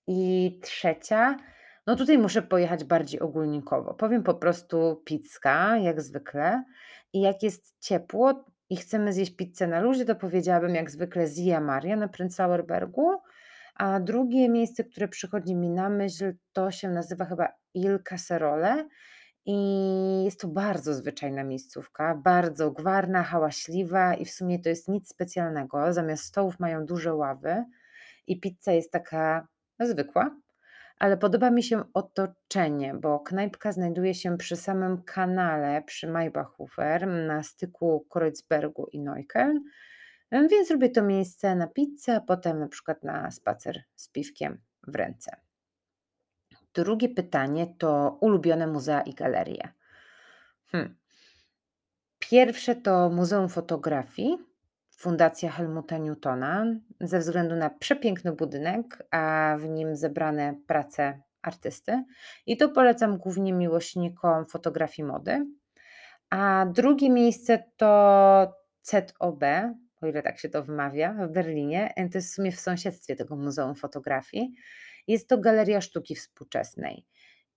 I 0.06 0.58
trzecia, 0.62 1.36
no 1.86 1.96
tutaj 1.96 2.18
muszę 2.18 2.42
pojechać 2.42 2.84
bardziej 2.84 3.20
ogólnikowo. 3.20 3.94
Powiem 3.94 4.22
po 4.22 4.34
prostu 4.34 5.02
pizza, 5.04 5.76
jak 5.76 6.00
zwykle. 6.00 6.64
I 7.12 7.20
jak 7.20 7.42
jest 7.42 7.74
ciepło 7.80 8.44
i 8.70 8.76
chcemy 8.76 9.12
zjeść 9.12 9.36
pizzę 9.36 9.66
na 9.66 9.80
luzie, 9.80 10.04
to 10.04 10.14
powiedziałabym 10.14 10.74
jak 10.74 10.90
zwykle 10.90 11.26
Zia 11.26 11.60
Maria 11.60 11.96
na 11.96 12.08
Prenzlauer 12.08 12.66
Bergu. 12.66 13.10
A 13.74 14.00
drugie 14.00 14.48
miejsce, 14.48 14.84
które 14.84 15.08
przychodzi 15.08 15.54
mi 15.54 15.70
na 15.70 15.88
myśl, 15.88 16.32
to 16.52 16.70
się 16.70 16.88
nazywa 16.88 17.24
chyba 17.24 17.48
Il 17.74 17.98
Caserole 18.02 18.88
i 19.46 20.24
jest 20.24 20.40
to 20.40 20.48
bardzo 20.48 20.94
zwyczajna 20.94 21.44
miejscówka, 21.44 22.14
bardzo 22.14 22.70
gwarna, 22.70 23.22
hałaśliwa 23.22 24.14
i 24.14 24.24
w 24.24 24.30
sumie 24.30 24.58
to 24.58 24.68
jest 24.68 24.88
nic 24.88 25.08
specjalnego. 25.08 25.92
Zamiast 25.92 26.24
stołów 26.24 26.60
mają 26.60 26.86
duże 26.86 27.14
ławy 27.14 27.64
i 28.26 28.40
pizza 28.40 28.72
jest 28.72 28.92
taka 28.92 29.48
zwykła, 29.80 30.36
ale 30.98 31.16
podoba 31.16 31.50
mi 31.50 31.62
się 31.62 31.84
otoczenie, 31.94 32.94
bo 32.94 33.20
knajpka 33.20 33.72
znajduje 33.72 34.14
się 34.14 34.38
przy 34.38 34.56
samym 34.56 35.02
kanale 35.02 35.82
przy 35.82 36.08
Maybachhofer 36.08 37.06
na 37.06 37.42
styku 37.42 38.06
Kreuzbergu 38.10 38.86
i 38.92 39.00
Neukölln, 39.00 39.60
więc 40.32 40.70
lubię 40.70 40.90
to 40.90 41.02
miejsce 41.02 41.54
na 41.54 41.66
pizzę, 41.66 42.16
a 42.16 42.20
potem 42.20 42.58
na 42.58 42.68
przykład 42.68 43.04
na 43.04 43.30
spacer 43.30 43.82
z 43.96 44.08
piwkiem 44.08 44.60
w 44.86 44.94
ręce. 44.94 45.51
Drugie 46.74 47.08
pytanie 47.08 47.66
to 47.78 48.18
ulubione 48.20 48.66
muzea 48.66 49.00
i 49.02 49.14
galerie. 49.14 49.68
Hmm. 50.66 50.94
Pierwsze 52.18 52.74
to 52.74 53.10
Muzeum 53.10 53.48
Fotografii, 53.48 54.38
Fundacja 54.90 55.50
Helmuta 55.50 55.98
Newtona, 55.98 56.66
ze 57.00 57.18
względu 57.18 57.56
na 57.56 57.70
przepiękny 57.70 58.32
budynek, 58.32 59.06
a 59.10 59.56
w 59.58 59.68
nim 59.68 59.96
zebrane 59.96 60.54
prace 60.66 61.20
artysty. 61.42 62.04
I 62.46 62.56
to 62.56 62.68
polecam 62.68 63.18
głównie 63.18 63.52
miłośnikom 63.52 64.46
fotografii 64.46 65.08
mody. 65.08 65.46
A 66.30 66.66
drugie 66.72 67.10
miejsce 67.10 67.64
to 67.76 68.54
ZOB, 68.82 69.44
o 70.00 70.06
ile 70.06 70.22
tak 70.22 70.38
się 70.38 70.48
to 70.48 70.62
wymawia, 70.62 71.12
w 71.12 71.32
Berlinie. 71.32 71.94
To 71.96 72.18
jest 72.18 72.28
w 72.28 72.34
sumie 72.34 72.52
w 72.52 72.60
sąsiedztwie 72.60 73.16
tego 73.16 73.36
Muzeum 73.36 73.74
Fotografii. 73.74 74.54
Jest 75.06 75.28
to 75.28 75.38
Galeria 75.38 75.80
Sztuki 75.80 76.14
Współczesnej. 76.14 77.06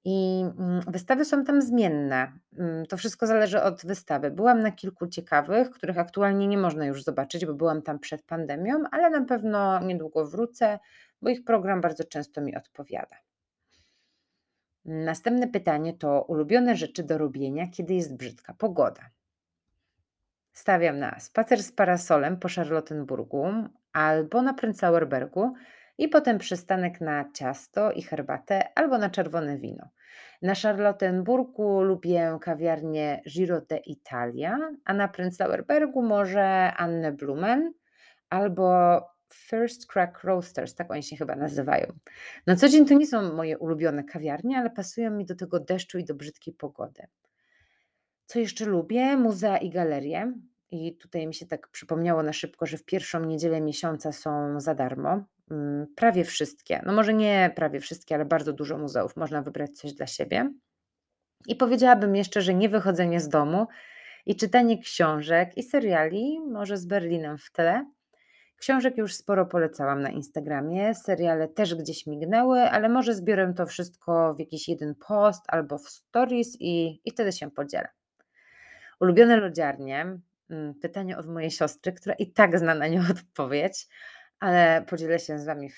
I 0.05 0.45
mm, 0.59 0.81
wystawy 0.87 1.25
są 1.25 1.43
tam 1.43 1.61
zmienne. 1.61 2.31
Mm, 2.57 2.85
to 2.85 2.97
wszystko 2.97 3.27
zależy 3.27 3.61
od 3.61 3.85
wystawy. 3.85 4.31
Byłam 4.31 4.59
na 4.59 4.71
kilku 4.71 5.07
ciekawych, 5.07 5.69
których 5.69 5.97
aktualnie 5.97 6.47
nie 6.47 6.57
można 6.57 6.85
już 6.85 7.03
zobaczyć, 7.03 7.45
bo 7.45 7.53
byłam 7.53 7.81
tam 7.81 7.99
przed 7.99 8.23
pandemią, 8.23 8.83
ale 8.91 9.09
na 9.09 9.25
pewno 9.25 9.79
niedługo 9.79 10.27
wrócę, 10.27 10.79
bo 11.21 11.29
ich 11.29 11.43
program 11.43 11.81
bardzo 11.81 12.03
często 12.03 12.41
mi 12.41 12.55
odpowiada. 12.55 13.15
Następne 14.85 15.47
pytanie 15.47 15.93
to 15.93 16.21
ulubione 16.21 16.75
rzeczy 16.75 17.03
do 17.03 17.17
robienia, 17.17 17.67
kiedy 17.67 17.93
jest 17.93 18.17
brzydka 18.17 18.53
pogoda. 18.53 19.09
Stawiam 20.53 20.99
na 20.99 21.19
spacer 21.19 21.63
z 21.63 21.71
parasolem 21.71 22.39
po 22.39 22.47
Charlottenburgu 22.49 23.45
albo 23.93 24.41
na 24.41 24.53
Prenzlauer 24.53 25.07
Bergu, 25.07 25.53
i 25.97 26.07
potem 26.07 26.37
przystanek 26.37 27.01
na 27.01 27.31
ciasto 27.33 27.91
i 27.91 28.01
herbatę 28.01 28.69
albo 28.75 28.97
na 28.97 29.09
czerwone 29.09 29.57
wino. 29.57 29.89
Na 30.41 30.55
Charlottenburgu 30.55 31.81
lubię 31.81 32.37
kawiarnię 32.41 33.21
Giro 33.29 33.61
d'Italia, 33.61 34.57
a 34.85 34.93
na 34.93 35.07
Prenzlauer 35.07 35.65
Bergu 35.65 36.01
może 36.01 36.73
Anne 36.77 37.11
Blumen 37.11 37.73
albo 38.29 38.99
First 39.33 39.87
Crack 39.87 40.23
Roasters, 40.23 40.75
tak 40.75 40.91
oni 40.91 41.03
się 41.03 41.15
chyba 41.15 41.35
nazywają. 41.35 41.93
Na 42.47 42.55
co 42.55 42.69
dzień 42.69 42.85
to 42.85 42.93
nie 42.93 43.07
są 43.07 43.33
moje 43.33 43.57
ulubione 43.57 44.03
kawiarnie, 44.03 44.57
ale 44.57 44.69
pasują 44.69 45.11
mi 45.11 45.25
do 45.25 45.35
tego 45.35 45.59
deszczu 45.59 45.97
i 45.97 46.05
do 46.05 46.15
brzydkiej 46.15 46.53
pogody. 46.53 47.03
Co 48.25 48.39
jeszcze 48.39 48.65
lubię? 48.65 49.17
Muzea 49.17 49.57
i 49.57 49.69
galerie. 49.69 50.33
I 50.71 50.97
tutaj 50.97 51.27
mi 51.27 51.33
się 51.33 51.45
tak 51.45 51.67
przypomniało 51.67 52.23
na 52.23 52.33
szybko, 52.33 52.65
że 52.65 52.77
w 52.77 52.85
pierwszą 52.85 53.25
niedzielę 53.25 53.61
miesiąca 53.61 54.11
są 54.11 54.59
za 54.59 54.75
darmo. 54.75 55.23
Mm, 55.51 55.87
prawie 55.95 56.23
wszystkie, 56.23 56.81
no 56.85 56.93
może 56.93 57.13
nie 57.13 57.51
prawie 57.55 57.79
wszystkie, 57.79 58.15
ale 58.15 58.25
bardzo 58.25 58.53
dużo 58.53 58.77
muzeów 58.77 59.15
można 59.15 59.41
wybrać 59.41 59.71
coś 59.71 59.93
dla 59.93 60.07
siebie. 60.07 60.51
I 61.47 61.55
powiedziałabym 61.55 62.15
jeszcze, 62.15 62.41
że 62.41 62.53
nie 62.53 62.69
wychodzenie 62.69 63.19
z 63.19 63.29
domu 63.29 63.67
i 64.25 64.35
czytanie 64.35 64.81
książek 64.81 65.57
i 65.57 65.63
seriali, 65.63 66.39
może 66.51 66.77
z 66.77 66.85
Berlinem 66.85 67.37
w 67.37 67.51
tle. 67.51 67.85
Książek 68.57 68.97
już 68.97 69.15
sporo 69.15 69.45
polecałam 69.45 70.01
na 70.01 70.09
Instagramie, 70.09 70.95
seriale 70.95 71.47
też 71.47 71.75
gdzieś 71.75 72.07
mignęły, 72.07 72.61
ale 72.61 72.89
może 72.89 73.13
zbiorę 73.13 73.53
to 73.57 73.65
wszystko 73.65 74.33
w 74.33 74.39
jakiś 74.39 74.69
jeden 74.69 74.95
post 75.07 75.41
albo 75.47 75.77
w 75.77 75.89
stories 75.89 76.57
i, 76.59 77.01
i 77.05 77.11
wtedy 77.11 77.31
się 77.31 77.51
podzielę. 77.51 77.87
Ulubione 78.99 79.37
lodziarnie, 79.37 80.19
mm, 80.49 80.73
pytanie 80.81 81.17
od 81.17 81.27
mojej 81.27 81.51
siostry, 81.51 81.93
która 81.93 82.15
i 82.15 82.31
tak 82.31 82.59
zna 82.59 82.75
na 82.75 82.87
nie 82.87 83.01
odpowiedź 83.11 83.87
ale 84.39 84.85
podzielę 84.89 85.19
się 85.19 85.39
z 85.39 85.45
wami, 85.45 85.69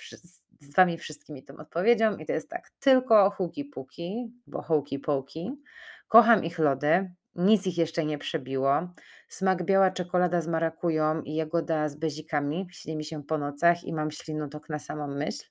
z 0.60 0.76
wami 0.76 0.98
wszystkimi 0.98 1.44
tą 1.44 1.58
odpowiedzią 1.58 2.18
i 2.18 2.26
to 2.26 2.34
jest 2.34 2.50
tak, 2.50 2.70
tylko 2.80 3.30
huki 3.30 3.66
puki, 3.66 4.34
bo 4.48 4.62
hołki 4.62 5.00
połki, 5.00 5.62
kocham 6.08 6.44
ich 6.44 6.60
lody, 6.60 7.12
nic 7.36 7.68
ich 7.68 7.78
jeszcze 7.78 8.06
nie 8.06 8.18
przebiło, 8.18 8.90
smak 9.28 9.64
biała 9.64 9.92
czekolada 9.92 10.42
z 10.42 10.48
marakują 10.48 11.22
i 11.22 11.36
jagoda 11.36 11.90
z 11.90 11.96
bezikami, 11.96 12.68
śni 12.72 12.96
mi 12.98 13.06
się 13.06 13.24
po 13.24 13.38
nocach 13.38 13.84
i 13.84 13.94
mam 13.94 14.12
ślinotok 14.12 14.70
na 14.70 14.80
samą 14.80 15.08
myśl. 15.08 15.46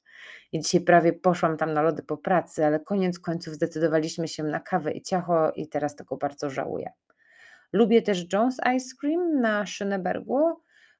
I 0.53 0.61
dzisiaj 0.61 0.81
prawie 0.81 1.13
poszłam 1.13 1.57
tam 1.57 1.73
na 1.73 1.83
lody 1.83 2.03
po 2.03 2.17
pracy, 2.17 2.67
ale 2.67 2.81
koniec 2.81 3.19
końców 3.19 3.55
zdecydowaliśmy 3.55 4.29
się 4.29 4.43
na 4.43 4.61
kawę 4.61 4.93
i 4.93 5.03
ciacho 5.03 5.53
i 5.53 5.69
teraz 5.69 5.97
tego 5.97 6.17
bardzo 6.17 6.51
żałuję. 6.51 6.93
Lubię 7.73 8.03
też 8.03 8.33
Jones 8.33 8.57
Ice 8.77 8.97
Cream 9.01 9.41
na 9.41 9.65
Schönebergu, 9.65 10.55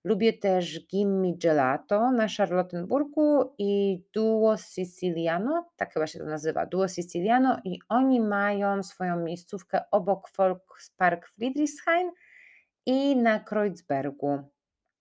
Lubię 0.07 0.33
też 0.33 0.87
Gimme 0.87 1.33
Gelato 1.37 2.11
na 2.11 2.27
Charlottenburgu 2.29 3.55
i 3.59 4.03
Duo 4.15 4.57
Siciliano, 4.57 5.71
tak 5.77 5.93
chyba 5.93 6.07
się 6.07 6.19
to 6.19 6.25
nazywa, 6.25 6.67
Duo 6.67 6.89
Siciliano 6.89 7.61
i 7.65 7.79
oni 7.89 8.21
mają 8.21 8.83
swoją 8.83 9.17
miejscówkę 9.17 9.81
obok 9.91 10.31
Volkspark 10.39 11.29
Friedrichshain 11.29 12.11
i 12.87 13.17
na 13.17 13.41
Kreuzbergu, 13.41 14.39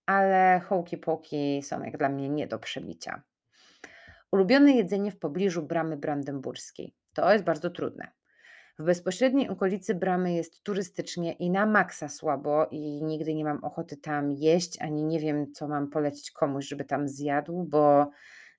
ale 0.05 0.62
hołki 0.69 0.97
poki 0.97 1.62
są 1.63 1.83
jak 1.83 1.97
dla 1.97 2.09
mnie 2.09 2.29
nie 2.29 2.47
do 2.47 2.59
przebicia. 2.59 3.24
Ulubione 4.31 4.71
jedzenie 4.71 5.12
w 5.12 5.19
pobliżu 5.19 5.63
bramy 5.63 5.97
brandenburskiej. 5.97 6.95
To 7.13 7.33
jest 7.33 7.45
bardzo 7.45 7.69
trudne 7.69 8.14
W 8.79 8.84
bezpośredniej 8.84 9.50
okolicy 9.50 9.96
bramy 9.96 10.34
jest 10.34 10.63
turystycznie 10.63 11.34
i 11.34 11.50
na 11.50 11.65
maksa 11.65 12.10
słabo 12.10 12.67
i 12.72 13.03
nigdy 13.03 13.36
nie 13.36 13.44
mam 13.44 13.63
ochoty 13.63 13.98
tam 13.98 14.32
jeść, 14.32 14.82
ani 14.82 15.03
nie 15.03 15.20
wiem, 15.20 15.53
co 15.53 15.67
mam 15.67 15.89
polecić 15.89 16.32
komuś, 16.32 16.67
żeby 16.67 16.86
tam 16.86 17.08
zjadł, 17.08 17.63
bo 17.63 18.12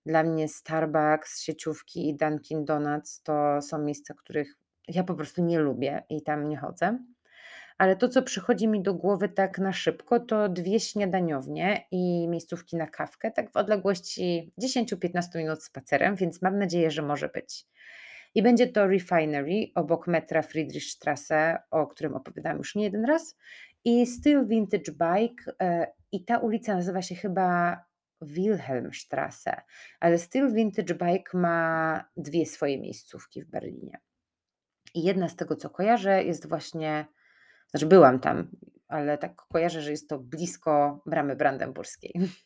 dla 0.07 0.23
mnie 0.23 0.49
Starbucks, 0.49 1.41
sieciówki 1.43 2.09
i 2.09 2.17
Dunkin 2.17 2.65
Donuts 2.65 3.23
to 3.23 3.63
są 3.63 3.79
miejsca, 3.79 4.15
których 4.15 4.59
ja 4.89 5.05
po 5.05 5.15
prostu 5.15 5.43
nie 5.45 5.59
lubię 5.59 6.03
i 6.11 6.23
tam 6.23 6.49
nie 6.49 6.57
chodzę. 6.57 6.99
Ale 7.79 7.97
to, 7.97 8.09
co 8.09 8.23
przychodzi 8.23 8.69
mi 8.69 8.83
do 8.83 8.95
głowy 8.95 9.29
tak 9.29 9.59
na 9.59 9.73
szybko, 9.73 10.21
to 10.21 10.49
dwie 10.49 10.81
śniadaniownie 10.81 11.87
i 11.91 12.29
miejscówki 12.29 12.77
na 12.77 12.87
kawkę, 12.87 13.31
tak 13.31 13.53
w 13.53 13.57
odległości 13.57 14.53
10-15 14.63 15.23
minut 15.37 15.63
spacerem, 15.65 16.17
więc 16.17 16.43
mam 16.43 16.59
nadzieję, 16.59 16.91
że 16.91 17.03
może 17.03 17.29
być. 17.29 17.67
I 18.37 18.43
będzie 18.43 18.67
to 18.67 18.87
Refinery 18.87 19.67
obok 19.75 20.07
metra 20.07 20.43
Friedrichstrasse, 20.43 21.59
o 21.71 21.87
którym 21.87 22.15
opowiadałam 22.15 22.59
już 22.59 22.75
nie 22.75 22.85
jeden 22.85 23.05
raz, 23.05 23.37
i 23.85 24.07
Still 24.07 24.47
Vintage 24.47 24.93
Bike. 24.93 25.53
e, 25.61 25.93
I 26.13 26.25
ta 26.25 26.39
ulica 26.39 26.75
nazywa 26.75 27.03
się 27.03 27.15
chyba 27.15 27.81
Wilhelmstrasse, 28.21 29.63
ale 30.01 30.19
Still 30.19 30.53
Vintage 30.55 30.95
Bike 30.95 31.39
ma 31.39 32.05
dwie 32.17 32.47
swoje 32.47 32.81
miejscówki 32.81 33.43
w 33.43 33.51
Berlinie. 33.51 34.01
I 34.95 35.03
jedna 35.03 35.29
z 35.29 35.37
tego, 35.37 35.57
co 35.57 35.71
kojarzę, 35.71 36.25
jest 36.25 36.49
właśnie, 36.49 37.07
znaczy 37.71 37.87
byłam 37.87 38.21
tam, 38.21 38.51
ale 38.89 39.19
tak 39.19 39.37
kojarzę, 39.37 39.83
że 39.83 39.91
jest 39.91 40.09
to 40.09 40.19
blisko 40.19 41.03
bramy 41.07 41.37
brandenburskiej. 41.37 42.13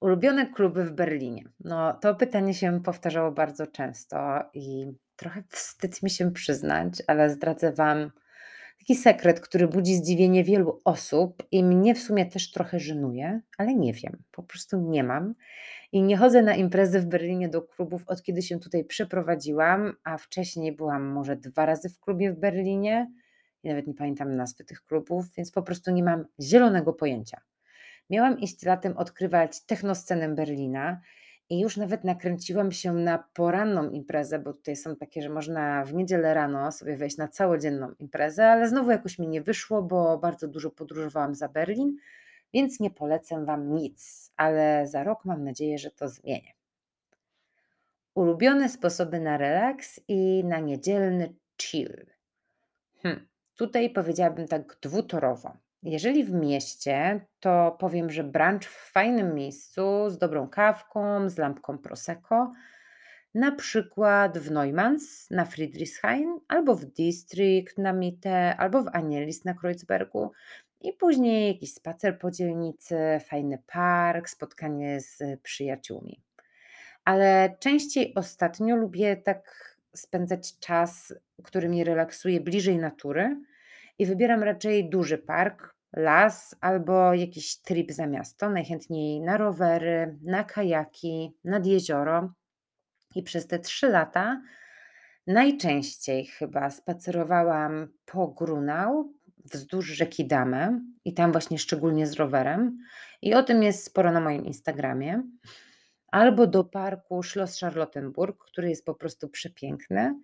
Ulubione 0.00 0.46
kluby 0.46 0.84
w 0.84 0.92
Berlinie. 0.92 1.44
No, 1.60 1.92
to 1.92 2.14
pytanie 2.14 2.54
się 2.54 2.82
powtarzało 2.82 3.32
bardzo 3.32 3.66
często 3.66 4.40
i 4.54 4.86
trochę 5.16 5.42
wstyd 5.48 6.02
mi 6.02 6.10
się 6.10 6.32
przyznać, 6.32 7.02
ale 7.06 7.30
zdradzę 7.30 7.72
Wam 7.72 8.10
taki 8.78 8.94
sekret, 8.94 9.40
który 9.40 9.68
budzi 9.68 9.96
zdziwienie 9.96 10.44
wielu 10.44 10.80
osób 10.84 11.42
i 11.50 11.64
mnie 11.64 11.94
w 11.94 11.98
sumie 11.98 12.26
też 12.26 12.50
trochę 12.50 12.80
żenuje, 12.80 13.40
ale 13.58 13.74
nie 13.74 13.92
wiem, 13.92 14.22
po 14.30 14.42
prostu 14.42 14.80
nie 14.80 15.04
mam. 15.04 15.34
I 15.92 16.02
nie 16.02 16.16
chodzę 16.16 16.42
na 16.42 16.54
imprezy 16.54 17.00
w 17.00 17.06
Berlinie 17.06 17.48
do 17.48 17.62
klubów 17.62 18.04
od 18.06 18.22
kiedy 18.22 18.42
się 18.42 18.60
tutaj 18.60 18.84
przeprowadziłam, 18.84 19.92
a 20.04 20.18
wcześniej 20.18 20.72
byłam 20.72 21.02
może 21.02 21.36
dwa 21.36 21.66
razy 21.66 21.88
w 21.88 22.00
klubie 22.00 22.32
w 22.32 22.38
Berlinie 22.38 23.12
i 23.62 23.68
nawet 23.68 23.86
nie 23.86 23.94
pamiętam 23.94 24.36
nazwy 24.36 24.64
tych 24.64 24.84
klubów, 24.84 25.24
więc 25.36 25.50
po 25.50 25.62
prostu 25.62 25.90
nie 25.90 26.02
mam 26.02 26.24
zielonego 26.40 26.92
pojęcia. 26.92 27.40
Miałam 28.10 28.38
iść 28.38 28.62
latem 28.62 28.96
odkrywać 28.96 29.60
technoscenę 29.60 30.28
Berlina 30.28 31.00
i 31.50 31.60
już 31.60 31.76
nawet 31.76 32.04
nakręciłam 32.04 32.72
się 32.72 32.92
na 32.92 33.24
poranną 33.34 33.90
imprezę, 33.90 34.38
bo 34.38 34.52
tutaj 34.52 34.76
są 34.76 34.96
takie, 34.96 35.22
że 35.22 35.28
można 35.28 35.84
w 35.84 35.94
niedzielę 35.94 36.34
rano 36.34 36.72
sobie 36.72 36.96
wejść 36.96 37.16
na 37.16 37.28
całodzienną 37.28 37.92
imprezę, 37.98 38.50
ale 38.50 38.68
znowu 38.68 38.90
jakoś 38.90 39.18
mi 39.18 39.28
nie 39.28 39.42
wyszło, 39.42 39.82
bo 39.82 40.18
bardzo 40.18 40.48
dużo 40.48 40.70
podróżowałam 40.70 41.34
za 41.34 41.48
Berlin, 41.48 41.96
więc 42.54 42.80
nie 42.80 42.90
polecę 42.90 43.44
Wam 43.44 43.74
nic, 43.74 44.30
ale 44.36 44.86
za 44.86 45.04
rok 45.04 45.24
mam 45.24 45.44
nadzieję, 45.44 45.78
że 45.78 45.90
to 45.90 46.08
zmienię. 46.08 46.52
Ulubione 48.14 48.68
sposoby 48.68 49.20
na 49.20 49.36
relaks 49.36 50.00
i 50.08 50.44
na 50.44 50.58
niedzielny 50.58 51.34
chill. 51.62 52.06
Hm, 53.02 53.26
tutaj 53.56 53.90
powiedziałabym 53.90 54.48
tak 54.48 54.76
dwutorowo. 54.80 55.56
Jeżeli 55.86 56.24
w 56.24 56.32
mieście, 56.32 57.26
to 57.40 57.76
powiem, 57.80 58.10
że 58.10 58.24
brunch 58.24 58.64
w 58.64 58.92
fajnym 58.92 59.34
miejscu 59.34 60.10
z 60.10 60.18
dobrą 60.18 60.48
kawką, 60.48 61.28
z 61.28 61.38
lampką 61.38 61.78
prosecco, 61.78 62.52
na 63.34 63.52
przykład 63.52 64.38
w 64.38 64.50
Neumans 64.50 65.30
na 65.30 65.44
Friedrichshain, 65.44 66.38
albo 66.48 66.74
w 66.74 66.84
District 66.84 67.78
na 67.78 67.92
Mitte, 67.92 68.56
albo 68.56 68.82
w 68.82 68.88
Anielis 68.92 69.44
na 69.44 69.54
Kreuzbergu. 69.54 70.32
I 70.80 70.92
później 70.92 71.48
jakiś 71.48 71.74
spacer 71.74 72.18
po 72.18 72.30
dzielnicy, 72.30 72.96
fajny 73.28 73.58
park, 73.66 74.28
spotkanie 74.28 75.00
z 75.00 75.40
przyjaciółmi. 75.42 76.22
Ale 77.04 77.56
częściej 77.60 78.14
ostatnio 78.14 78.76
lubię 78.76 79.16
tak 79.16 79.76
spędzać 79.94 80.58
czas, 80.58 81.14
który 81.42 81.68
mnie 81.68 81.84
relaksuje 81.84 82.40
bliżej 82.40 82.78
natury 82.78 83.36
i 83.98 84.06
wybieram 84.06 84.42
raczej 84.42 84.90
duży 84.90 85.18
park, 85.18 85.73
las 85.96 86.56
albo 86.60 87.14
jakiś 87.14 87.56
trip 87.56 87.92
za 87.92 88.06
miasto, 88.06 88.50
najchętniej 88.50 89.20
na 89.20 89.36
rowery, 89.36 90.18
na 90.22 90.44
kajaki, 90.44 91.32
nad 91.44 91.66
jezioro. 91.66 92.32
I 93.14 93.22
przez 93.22 93.46
te 93.46 93.58
trzy 93.58 93.88
lata 93.88 94.42
najczęściej 95.26 96.26
chyba 96.26 96.70
spacerowałam 96.70 97.88
po 98.06 98.28
Grunau, 98.28 99.14
wzdłuż 99.52 99.86
rzeki 99.86 100.26
Damy 100.26 100.80
i 101.04 101.14
tam 101.14 101.32
właśnie 101.32 101.58
szczególnie 101.58 102.06
z 102.06 102.12
rowerem. 102.12 102.78
I 103.22 103.34
o 103.34 103.42
tym 103.42 103.62
jest 103.62 103.84
sporo 103.84 104.12
na 104.12 104.20
moim 104.20 104.44
Instagramie. 104.44 105.22
Albo 106.12 106.46
do 106.46 106.64
parku 106.64 107.22
Schloss 107.22 107.60
Charlottenburg, 107.60 108.44
który 108.44 108.68
jest 108.68 108.84
po 108.84 108.94
prostu 108.94 109.28
przepiękny. 109.28 110.14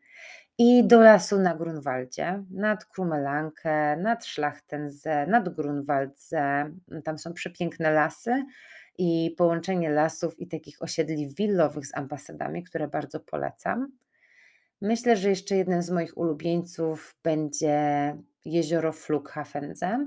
I 0.63 0.85
do 0.85 1.01
lasu 1.01 1.39
na 1.39 1.55
Grunwaldzie, 1.55 2.45
nad 2.51 2.85
Krumelankę, 2.85 3.97
nad 3.97 4.27
Schlachtense, 4.27 5.27
nad 5.27 5.49
Grunwaldse. 5.49 6.71
Tam 7.05 7.19
są 7.19 7.33
przepiękne 7.33 7.91
lasy 7.91 8.45
i 8.99 9.35
połączenie 9.39 9.91
lasów 9.91 10.41
i 10.41 10.47
takich 10.49 10.83
osiedli 10.83 11.35
willowych 11.35 11.87
z 11.87 11.97
ambasadami, 11.97 12.65
które 12.65 12.89
bardzo 12.89 13.21
polecam. 13.21 13.93
Myślę, 14.81 15.17
że 15.17 15.29
jeszcze 15.29 15.57
jednym 15.57 15.83
z 15.83 15.91
moich 15.91 16.19
ulubieńców 16.19 17.17
będzie 17.23 18.17
jezioro 18.45 18.93
Flughafense. 18.93 20.07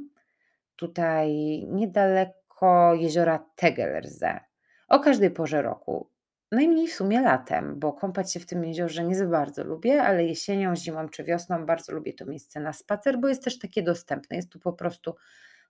Tutaj 0.76 1.30
niedaleko 1.70 2.94
jeziora 2.94 3.46
Tegerse. 3.56 4.39
O 4.88 5.00
każdej 5.00 5.32
porze 5.32 5.62
roku. 5.62 6.12
Najmniej 6.54 6.88
w 6.88 6.94
sumie 6.94 7.22
latem, 7.22 7.80
bo 7.80 7.94
kąpać 7.94 8.34
się 8.34 8.39
w 8.39 8.46
tym 8.46 8.66
jeziorze 8.66 9.04
nie 9.04 9.16
za 9.16 9.28
bardzo 9.28 9.63
lubię, 9.63 10.04
ale 10.04 10.26
jesienią, 10.26 10.76
zimą 10.76 11.10
czy 11.10 11.24
wiosną 11.24 11.66
bardzo 11.66 11.94
lubię 11.94 12.13
to 12.13 12.26
miejsce 12.26 12.60
na 12.60 12.74
spacer, 12.74 13.20
bo 13.20 13.28
jest 13.28 13.44
też 13.44 13.60
takie 13.60 13.84
dostępne. 13.84 14.36
Jest 14.36 14.50
tu 14.50 14.60
po 14.60 14.74
prostu 14.74 15.16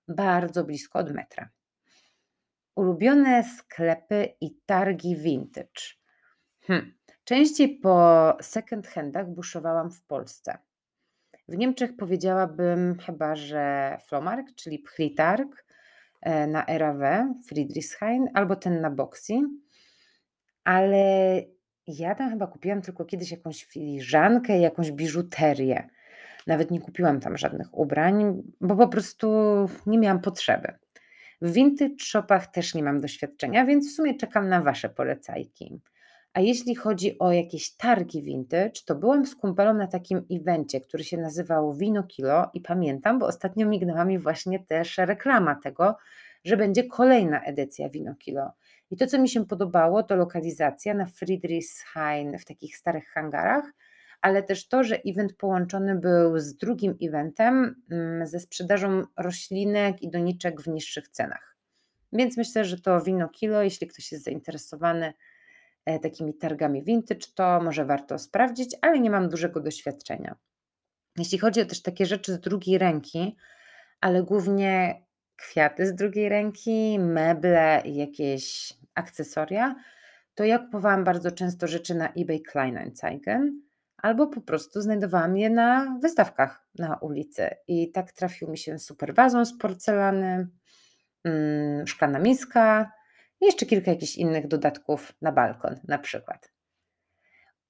bardzo 0.07 0.63
blisko 0.63 0.99
od 0.99 1.13
metra. 1.13 1.49
Ulubione 2.75 3.43
sklepy 3.43 4.33
i 4.41 4.55
targi 4.65 5.15
vintage. 5.15 5.95
Hm. 6.61 6.93
Częściej 7.23 7.79
po 7.79 8.37
second 8.41 8.87
handach 8.87 9.29
buszowałam 9.29 9.91
w 9.91 10.01
Polsce. 10.01 10.57
W 11.47 11.57
Niemczech 11.57 11.95
powiedziałabym 11.95 12.97
chyba, 12.99 13.35
że 13.35 13.97
Flomark, 14.07 14.47
czyli 14.55 14.79
Pchlitarg 14.79 15.65
e, 16.21 16.47
na 16.47 16.65
RAW, 16.67 17.01
Friedrichshain, 17.47 18.29
albo 18.33 18.55
ten 18.55 18.81
na 18.81 18.91
Boxy. 18.91 19.33
Ale 20.63 21.41
ja 21.87 22.15
tam 22.15 22.29
chyba 22.29 22.47
kupiłam 22.47 22.81
tylko 22.81 23.05
kiedyś 23.05 23.31
jakąś 23.31 23.65
filiżankę, 23.65 24.59
jakąś 24.59 24.91
biżuterię. 24.91 25.89
Nawet 26.47 26.71
nie 26.71 26.81
kupiłam 26.81 27.19
tam 27.19 27.37
żadnych 27.37 27.77
ubrań, 27.77 28.43
bo 28.61 28.75
po 28.75 28.87
prostu 28.87 29.29
nie 29.85 29.97
miałam 29.97 30.21
potrzeby. 30.21 30.73
W 31.41 31.53
vintage 31.53 31.95
shopach 31.99 32.47
też 32.47 32.75
nie 32.75 32.83
mam 32.83 33.01
doświadczenia, 33.01 33.65
więc 33.65 33.91
w 33.91 33.95
sumie 33.95 34.15
czekam 34.15 34.49
na 34.49 34.61
Wasze 34.61 34.89
polecajki. 34.89 35.79
A 36.33 36.41
jeśli 36.41 36.75
chodzi 36.75 37.19
o 37.19 37.31
jakieś 37.31 37.75
targi 37.75 38.23
vintage, 38.23 38.71
to 38.85 38.95
byłam 38.95 39.25
z 39.25 39.35
kumpelą 39.35 39.73
na 39.73 39.87
takim 39.87 40.25
evencie, 40.31 40.81
który 40.81 41.03
się 41.03 41.17
nazywał 41.17 41.73
Wino 41.73 42.03
Kilo 42.03 42.49
i 42.53 42.61
pamiętam, 42.61 43.19
bo 43.19 43.25
ostatnio 43.25 43.67
mignęła 43.67 44.05
mi 44.05 44.19
właśnie 44.19 44.59
też 44.59 44.97
reklama 44.97 45.55
tego, 45.55 45.97
że 46.45 46.57
będzie 46.57 46.83
kolejna 46.83 47.41
edycja 47.43 47.89
Wino 47.89 48.15
Kilo. 48.15 48.51
I 48.93 48.97
to, 48.97 49.07
co 49.07 49.19
mi 49.19 49.29
się 49.29 49.45
podobało, 49.45 50.03
to 50.03 50.15
lokalizacja 50.15 50.93
na 50.93 51.05
Friedrichshain 51.05 52.37
w 52.37 52.45
takich 52.45 52.77
starych 52.77 53.07
hangarach, 53.07 53.65
ale 54.21 54.43
też 54.43 54.67
to, 54.67 54.83
że 54.83 55.01
event 55.07 55.33
połączony 55.33 55.95
był 55.95 56.39
z 56.39 56.55
drugim 56.55 56.97
eventem 57.03 57.83
mm, 57.91 58.27
ze 58.27 58.39
sprzedażą 58.39 59.03
roślinek 59.17 60.01
i 60.01 60.09
doniczek 60.09 60.61
w 60.61 60.67
niższych 60.67 61.09
cenach. 61.09 61.57
Więc 62.11 62.37
myślę, 62.37 62.65
że 62.65 62.79
to 62.79 63.01
wino 63.01 63.29
kilo, 63.29 63.63
jeśli 63.63 63.87
ktoś 63.87 64.11
jest 64.11 64.23
zainteresowany 64.23 65.13
e, 65.85 65.99
takimi 65.99 66.33
targami 66.33 66.83
vintage, 66.83 67.27
to 67.35 67.61
może 67.61 67.85
warto 67.85 68.19
sprawdzić, 68.19 68.75
ale 68.81 68.99
nie 68.99 69.09
mam 69.09 69.29
dużego 69.29 69.59
doświadczenia. 69.59 70.35
Jeśli 71.17 71.37
chodzi 71.37 71.61
o 71.61 71.65
też 71.65 71.81
takie 71.81 72.05
rzeczy 72.05 72.33
z 72.33 72.39
drugiej 72.39 72.77
ręki, 72.77 73.35
ale 74.01 74.23
głównie 74.23 75.03
kwiaty 75.35 75.87
z 75.87 75.95
drugiej 75.95 76.29
ręki, 76.29 76.99
meble 76.99 77.81
jakieś 77.85 78.73
akcesoria, 78.95 79.75
to 80.35 80.43
ja 80.43 80.59
kupowałam 80.59 81.03
bardzo 81.03 81.31
często 81.31 81.67
rzeczy 81.67 81.95
na 81.95 82.09
eBay 82.09 82.39
Kleinanzeigen 82.39 83.61
albo 83.97 84.27
po 84.27 84.41
prostu 84.41 84.81
znajdowałam 84.81 85.37
je 85.37 85.49
na 85.49 85.97
wystawkach 86.01 86.67
na 86.79 86.97
ulicy. 86.97 87.49
I 87.67 87.91
tak 87.91 88.11
trafił 88.11 88.49
mi 88.51 88.57
się 88.57 88.79
super 88.79 89.13
wazon 89.15 89.45
z 89.45 89.57
porcelany, 89.57 90.47
mm, 91.23 91.87
szklana 91.87 92.19
miska 92.19 92.91
i 93.41 93.45
jeszcze 93.45 93.65
kilka 93.65 93.91
jakichś 93.91 94.15
innych 94.15 94.47
dodatków 94.47 95.13
na 95.21 95.31
balkon 95.31 95.79
na 95.87 95.97
przykład. 95.97 96.51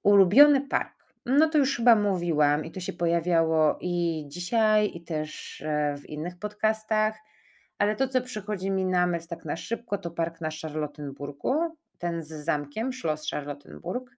Ulubiony 0.02 0.60
park. 0.60 0.94
No 1.26 1.48
to 1.48 1.58
już 1.58 1.76
chyba 1.76 1.96
mówiłam 1.96 2.64
i 2.64 2.70
to 2.70 2.80
się 2.80 2.92
pojawiało 2.92 3.78
i 3.80 4.24
dzisiaj, 4.28 4.90
i 4.94 5.04
też, 5.04 5.60
e, 5.60 5.96
w 5.96 6.06
innych 6.06 6.38
podcastach, 6.38 7.18
ale 7.78 7.96
to, 7.96 8.08
co 8.08 8.20
przychodzi 8.22 8.70
mi 8.70 8.84
na 8.84 9.06
myśl 9.06 9.26
tak 9.28 9.44
na 9.44 9.56
szybko, 9.56 9.98
to 9.98 10.10
park 10.10 10.40
na 10.40 10.48
Charlottenburgu, 10.62 11.76
ten 11.98 12.22
z 12.22 12.28
zamkiem, 12.28 12.92
Schloss 12.92 13.30
Charlottenburg. 13.30 14.16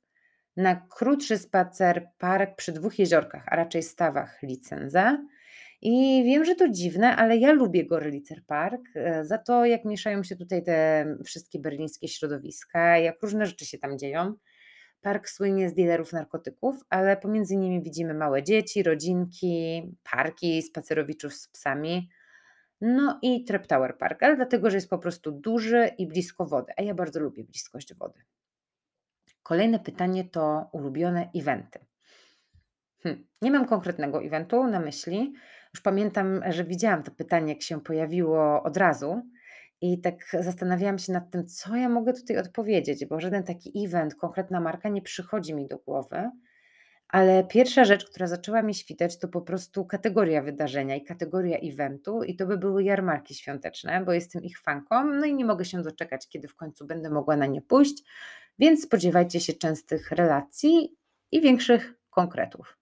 Na 0.56 0.76
krótszy 0.76 1.38
spacer 1.38 2.08
park 2.18 2.56
przy 2.56 2.72
dwóch 2.72 2.98
jeziorkach, 2.98 3.44
a 3.46 3.56
raczej 3.56 3.82
stawach 3.82 4.42
Licenza. 4.42 5.18
I 5.82 6.24
wiem, 6.24 6.44
że 6.44 6.54
to 6.54 6.68
dziwne, 6.68 7.16
ale 7.16 7.36
ja 7.36 7.52
lubię 7.52 7.86
Gorlitzer 7.86 8.44
Park, 8.46 8.80
e, 8.94 9.24
za 9.24 9.38
to 9.38 9.64
jak 9.66 9.84
mieszają 9.84 10.22
się 10.22 10.36
tutaj 10.36 10.62
te 10.62 11.06
wszystkie 11.24 11.58
berlińskie 11.58 12.08
środowiska, 12.08 12.98
jak 12.98 13.22
różne 13.22 13.46
rzeczy 13.46 13.66
się 13.66 13.78
tam 13.78 13.98
dzieją. 13.98 14.34
Park 15.00 15.28
słynie 15.28 15.70
z 15.70 15.74
dealerów 15.74 16.12
narkotyków, 16.12 16.76
ale 16.88 17.16
pomiędzy 17.16 17.56
nimi 17.56 17.82
widzimy 17.82 18.14
małe 18.14 18.42
dzieci, 18.42 18.82
rodzinki, 18.82 19.82
parki, 20.10 20.62
spacerowiczów 20.62 21.34
z 21.34 21.48
psami. 21.48 22.08
No 22.80 23.18
i 23.22 23.44
Treptower 23.44 23.98
Park, 23.98 24.22
ale 24.22 24.36
dlatego, 24.36 24.70
że 24.70 24.76
jest 24.76 24.90
po 24.90 24.98
prostu 24.98 25.32
duży 25.32 25.90
i 25.98 26.06
blisko 26.06 26.46
wody, 26.46 26.72
a 26.76 26.82
ja 26.82 26.94
bardzo 26.94 27.20
lubię 27.20 27.44
bliskość 27.44 27.94
wody. 27.94 28.20
Kolejne 29.42 29.78
pytanie 29.78 30.24
to 30.24 30.68
ulubione 30.72 31.30
eventy. 31.34 31.78
Hm, 33.02 33.26
nie 33.42 33.50
mam 33.50 33.66
konkretnego 33.66 34.22
eventu 34.22 34.66
na 34.66 34.80
myśli. 34.80 35.32
Już 35.74 35.80
pamiętam, 35.82 36.40
że 36.48 36.64
widziałam 36.64 37.02
to 37.02 37.10
pytanie, 37.10 37.52
jak 37.52 37.62
się 37.62 37.80
pojawiło 37.80 38.62
od 38.62 38.76
razu. 38.76 39.22
I 39.80 40.00
tak 40.00 40.14
zastanawiałam 40.40 40.98
się 40.98 41.12
nad 41.12 41.30
tym, 41.30 41.46
co 41.46 41.76
ja 41.76 41.88
mogę 41.88 42.12
tutaj 42.12 42.38
odpowiedzieć, 42.38 43.06
bo 43.06 43.20
żaden 43.20 43.44
taki 43.44 43.84
event, 43.84 44.14
konkretna 44.14 44.60
marka 44.60 44.88
nie 44.88 45.02
przychodzi 45.02 45.54
mi 45.54 45.68
do 45.68 45.78
głowy. 45.78 46.30
Ale 47.08 47.44
pierwsza 47.44 47.84
rzecz, 47.84 48.10
która 48.10 48.26
zaczęła 48.26 48.62
mi 48.62 48.74
świtać, 48.74 49.18
to 49.18 49.28
po 49.28 49.40
prostu 49.40 49.84
kategoria 49.84 50.42
wydarzenia 50.42 50.96
i 50.96 51.04
kategoria 51.04 51.58
eventu, 51.58 52.22
i 52.22 52.36
to 52.36 52.46
by 52.46 52.58
były 52.58 52.84
jarmarki 52.84 53.34
świąteczne, 53.34 54.04
bo 54.04 54.12
jestem 54.12 54.42
ich 54.42 54.58
fanką, 54.58 55.04
no 55.04 55.26
i 55.26 55.34
nie 55.34 55.44
mogę 55.44 55.64
się 55.64 55.82
doczekać, 55.82 56.28
kiedy 56.28 56.48
w 56.48 56.56
końcu 56.56 56.86
będę 56.86 57.10
mogła 57.10 57.36
na 57.36 57.46
nie 57.46 57.62
pójść, 57.62 58.02
więc 58.58 58.82
spodziewajcie 58.82 59.40
się 59.40 59.52
częstych 59.52 60.10
relacji 60.10 60.96
i 61.32 61.40
większych 61.40 61.94
konkretów. 62.10 62.78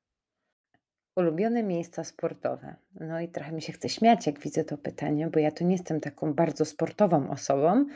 Ulubione 1.16 1.62
miejsca 1.62 2.04
sportowe. 2.04 2.76
No 3.00 3.20
i 3.20 3.28
trochę 3.28 3.52
mi 3.52 3.62
się 3.62 3.72
chce 3.72 3.88
śmiać, 3.88 4.26
jak 4.26 4.40
widzę 4.40 4.64
to 4.64 4.78
pytanie, 4.78 5.30
bo 5.30 5.38
ja 5.40 5.50
to 5.50 5.64
nie 5.64 5.72
jestem 5.72 6.00
taką 6.00 6.34
bardzo 6.34 6.64
sportową 6.64 7.30
osobą, 7.30 7.87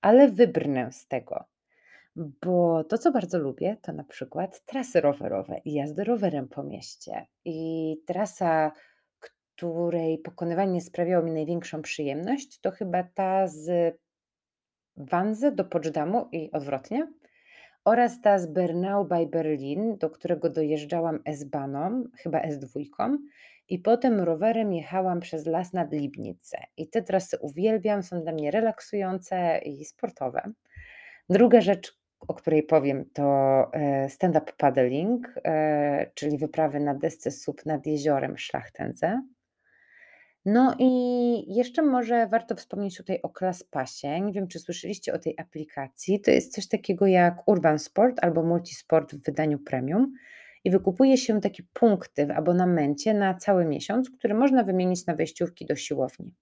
ale 0.00 0.28
wybrnę 0.28 0.92
z 0.92 1.06
tego. 1.06 1.44
Bo 2.16 2.84
to, 2.84 2.98
co 2.98 3.12
bardzo 3.12 3.38
lubię, 3.38 3.76
to 3.82 3.92
na 3.92 4.04
przykład 4.04 4.64
trasy 4.64 5.00
rowerowe 5.00 5.60
i 5.64 5.72
jazdy 5.72 6.04
rowerem 6.04 6.48
po 6.48 6.62
mieście. 6.62 7.26
I 7.44 7.96
trasa, 8.06 8.72
której 9.20 10.18
pokonywanie 10.18 10.80
sprawiało 10.80 11.24
mi 11.24 11.32
największą 11.32 11.82
przyjemność, 11.82 12.60
to 12.60 12.70
chyba 12.70 13.02
ta 13.02 13.46
z 13.46 13.96
Wanzy 14.96 15.52
do 15.52 15.64
Potsdamu 15.64 16.28
i 16.32 16.50
odwrotnie 16.52 17.12
oraz 17.84 18.20
ta 18.20 18.38
z 18.38 18.46
Bernau 18.46 19.04
bei 19.04 19.26
Berlin, 19.26 19.98
do 19.98 20.10
którego 20.10 20.50
dojeżdżałam 20.50 21.18
S-baną, 21.24 22.04
chyba 22.16 22.42
S2 22.42 22.84
i 23.68 23.78
potem 23.78 24.20
rowerem 24.20 24.72
jechałam 24.72 25.20
przez 25.20 25.46
las 25.46 25.72
nad 25.72 25.92
Libnicę. 25.92 26.58
I 26.76 26.88
te 26.88 27.02
trasy 27.02 27.38
uwielbiam, 27.38 28.02
są 28.02 28.22
dla 28.22 28.32
mnie 28.32 28.50
relaksujące 28.50 29.58
i 29.58 29.84
sportowe. 29.84 30.52
Druga 31.30 31.60
rzecz, 31.60 31.99
o 32.28 32.34
której 32.34 32.62
powiem, 32.62 33.04
to 33.12 33.24
e, 33.72 34.08
stand-up 34.08 34.52
paddling, 34.56 35.34
e, 35.44 36.10
czyli 36.14 36.38
wyprawy 36.38 36.80
na 36.80 36.94
desce 36.94 37.30
SUP 37.30 37.66
nad 37.66 37.86
jeziorem 37.86 38.38
Szlachtenze. 38.38 39.22
No 40.44 40.74
i 40.78 41.54
jeszcze 41.54 41.82
może 41.82 42.26
warto 42.26 42.54
wspomnieć 42.54 42.96
tutaj 42.96 43.18
o 43.22 43.28
ClassPassie. 43.28 44.22
Nie 44.22 44.32
wiem, 44.32 44.48
czy 44.48 44.58
słyszeliście 44.58 45.12
o 45.14 45.18
tej 45.18 45.34
aplikacji. 45.38 46.20
To 46.20 46.30
jest 46.30 46.54
coś 46.54 46.68
takiego 46.68 47.06
jak 47.06 47.48
Urban 47.48 47.78
Sport 47.78 48.24
albo 48.24 48.42
Multisport 48.42 49.14
w 49.14 49.24
wydaniu 49.24 49.58
premium 49.58 50.12
i 50.64 50.70
wykupuje 50.70 51.16
się 51.16 51.40
takie 51.40 51.62
punkty 51.72 52.26
w 52.26 52.30
abonamencie 52.30 53.14
na 53.14 53.34
cały 53.34 53.64
miesiąc, 53.64 54.10
które 54.10 54.34
można 54.34 54.64
wymienić 54.64 55.06
na 55.06 55.14
wejściówki 55.14 55.66
do 55.66 55.76
siłowni. 55.76 56.34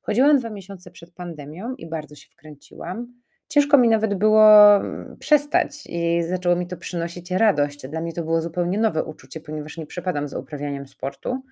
Chodziłam 0.00 0.38
dwa 0.38 0.50
miesiące 0.50 0.90
przed 0.90 1.14
pandemią 1.14 1.74
i 1.74 1.88
bardzo 1.88 2.14
się 2.14 2.28
wkręciłam. 2.30 3.20
Ciężko 3.50 3.78
mi 3.78 3.88
nawet 3.88 4.14
było 4.14 4.76
mm, 4.76 5.16
przestać 5.18 5.86
i 5.86 6.22
zaczęło 6.22 6.56
mi 6.56 6.66
to 6.66 6.76
przynosić 6.76 7.30
radość. 7.30 7.88
Dla 7.88 8.00
mnie 8.00 8.12
to 8.12 8.22
było 8.22 8.42
zupełnie 8.42 8.78
nowe 8.78 9.04
uczucie, 9.04 9.40
ponieważ 9.40 9.76
nie 9.76 9.86
przepadam 9.86 10.28
za 10.28 10.38
uprawianiem 10.38 10.86
sportu. 10.86 11.42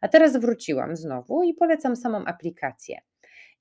A 0.00 0.08
teraz 0.08 0.36
wróciłam 0.36 0.96
znowu 0.96 1.42
i 1.42 1.54
polecam 1.54 1.96
samą 1.96 2.24
aplikację. 2.24 2.98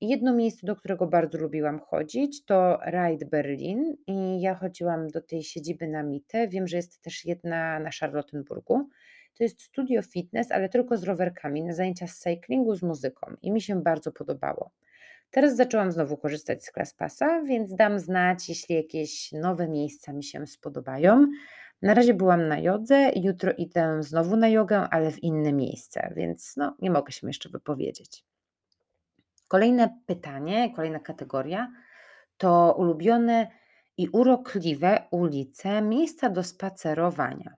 Jedno 0.01 0.35
miejsce, 0.35 0.67
do 0.67 0.75
którego 0.75 1.07
bardzo 1.07 1.37
lubiłam 1.37 1.79
chodzić, 1.79 2.45
to 2.45 2.79
Ride 2.85 3.25
Berlin. 3.25 3.97
I 4.07 4.41
ja 4.41 4.55
chodziłam 4.55 5.07
do 5.07 5.21
tej 5.21 5.43
siedziby 5.43 5.87
na 5.87 6.03
Mitte. 6.03 6.47
Wiem, 6.47 6.67
że 6.67 6.77
jest 6.77 7.01
też 7.01 7.25
jedna 7.25 7.79
na 7.79 7.89
Charlottenburgu. 7.99 8.89
To 9.37 9.43
jest 9.43 9.61
studio 9.61 10.01
fitness, 10.01 10.51
ale 10.51 10.69
tylko 10.69 10.97
z 10.97 11.03
rowerkami, 11.03 11.63
na 11.63 11.73
zajęcia 11.73 12.07
z 12.07 12.19
cyklingu 12.19 12.75
z 12.75 12.83
muzyką. 12.83 13.33
I 13.41 13.51
mi 13.51 13.61
się 13.61 13.81
bardzo 13.81 14.11
podobało. 14.11 14.71
Teraz 15.31 15.55
zaczęłam 15.55 15.91
znowu 15.91 16.17
korzystać 16.17 16.65
z 16.65 16.71
ClassPassa, 16.71 17.41
więc 17.41 17.75
dam 17.75 17.99
znać, 17.99 18.49
jeśli 18.49 18.75
jakieś 18.75 19.31
nowe 19.31 19.67
miejsca 19.67 20.13
mi 20.13 20.23
się 20.23 20.47
spodobają. 20.47 21.27
Na 21.81 21.93
razie 21.93 22.13
byłam 22.13 22.47
na 22.47 22.59
jodze, 22.59 23.11
jutro 23.15 23.51
idę 23.57 24.03
znowu 24.03 24.35
na 24.35 24.49
jogę, 24.49 24.79
ale 24.91 25.11
w 25.11 25.23
inne 25.23 25.53
miejsce, 25.53 26.13
więc 26.15 26.53
no, 26.57 26.75
nie 26.79 26.91
mogę 26.91 27.11
się 27.11 27.27
jeszcze 27.27 27.49
wypowiedzieć. 27.49 28.23
Kolejne 29.47 29.99
pytanie, 30.05 30.73
kolejna 30.75 30.99
kategoria 30.99 31.71
to 32.37 32.75
ulubione 32.77 33.47
i 33.97 34.09
urokliwe 34.09 35.07
ulice, 35.11 35.81
miejsca 35.81 36.29
do 36.29 36.43
spacerowania. 36.43 37.55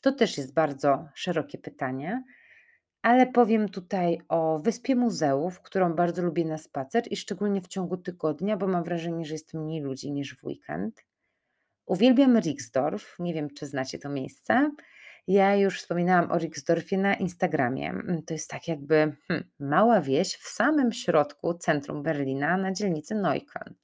To 0.00 0.12
też 0.12 0.38
jest 0.38 0.54
bardzo 0.54 1.08
szerokie 1.14 1.58
pytanie, 1.58 2.22
ale 3.02 3.26
powiem 3.26 3.68
tutaj 3.68 4.18
o 4.28 4.58
Wyspie 4.58 4.96
Muzeów, 4.96 5.60
którą 5.60 5.94
bardzo 5.94 6.22
lubię 6.22 6.44
na 6.44 6.58
spacer 6.58 7.02
i 7.10 7.16
szczególnie 7.16 7.60
w 7.60 7.68
ciągu 7.68 7.96
tygodnia, 7.96 8.56
bo 8.56 8.66
mam 8.66 8.84
wrażenie, 8.84 9.24
że 9.24 9.34
jest 9.34 9.54
mniej 9.54 9.82
ludzi 9.82 10.12
niż 10.12 10.36
w 10.36 10.44
weekend. 10.44 11.04
Uwielbiam 11.86 12.38
Rixdorf, 12.38 13.16
nie 13.18 13.34
wiem 13.34 13.48
czy 13.50 13.66
znacie 13.66 13.98
to 13.98 14.08
miejsce. 14.08 14.70
Ja 15.26 15.56
już 15.56 15.80
wspominałam 15.80 16.30
o 16.32 16.38
Rixdorfie 16.38 16.98
na 16.98 17.14
Instagramie. 17.14 17.90
Mm, 17.90 18.22
to 18.22 18.34
jest 18.34 18.50
tak 18.50 18.68
jakby 18.68 19.16
hmm, 19.28 19.50
mała 19.58 20.00
wieś 20.00 20.36
w 20.36 20.48
samym 20.48 20.92
środku 20.92 21.54
centrum 21.54 22.02
Berlina 22.02 22.56
na 22.56 22.72
dzielnicy 22.72 23.14
Neukölln. 23.14 23.74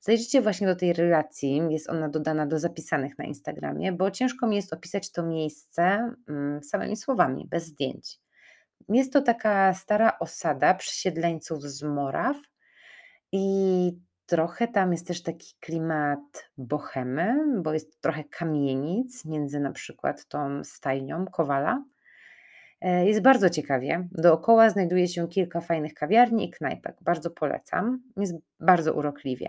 Zajrzyjcie 0.00 0.42
właśnie 0.42 0.66
do 0.66 0.76
tej 0.76 0.92
relacji, 0.92 1.62
jest 1.70 1.90
ona 1.90 2.08
dodana 2.08 2.46
do 2.46 2.58
zapisanych 2.58 3.18
na 3.18 3.24
Instagramie, 3.24 3.92
bo 3.92 4.10
ciężko 4.10 4.46
mi 4.46 4.56
jest 4.56 4.72
opisać 4.72 5.12
to 5.12 5.22
miejsce 5.22 6.14
mm, 6.28 6.62
samymi 6.62 6.96
słowami, 6.96 7.46
bez 7.50 7.66
zdjęć. 7.66 8.18
Jest 8.88 9.12
to 9.12 9.22
taka 9.22 9.74
stara 9.74 10.18
osada 10.18 10.74
przesiedleńców 10.74 11.62
z 11.62 11.82
Moraw 11.82 12.36
i 13.32 13.92
Trochę 14.28 14.68
tam 14.68 14.92
jest 14.92 15.06
też 15.06 15.22
taki 15.22 15.54
klimat 15.60 16.50
bohemy, 16.58 17.34
bo 17.62 17.72
jest 17.72 18.00
trochę 18.00 18.24
kamienic 18.24 19.24
między 19.24 19.60
na 19.60 19.72
przykład 19.72 20.26
tą 20.26 20.64
stajnią 20.64 21.26
Kowala. 21.26 21.84
E, 22.80 23.06
jest 23.06 23.22
bardzo 23.22 23.50
ciekawie. 23.50 24.08
Dookoła 24.12 24.70
znajduje 24.70 25.08
się 25.08 25.28
kilka 25.28 25.60
fajnych 25.60 25.94
kawiarni 25.94 26.48
i 26.48 26.50
knajpek. 26.50 26.96
Bardzo 27.00 27.30
polecam. 27.30 28.02
Jest 28.16 28.34
bardzo 28.60 28.94
urokliwie. 28.94 29.48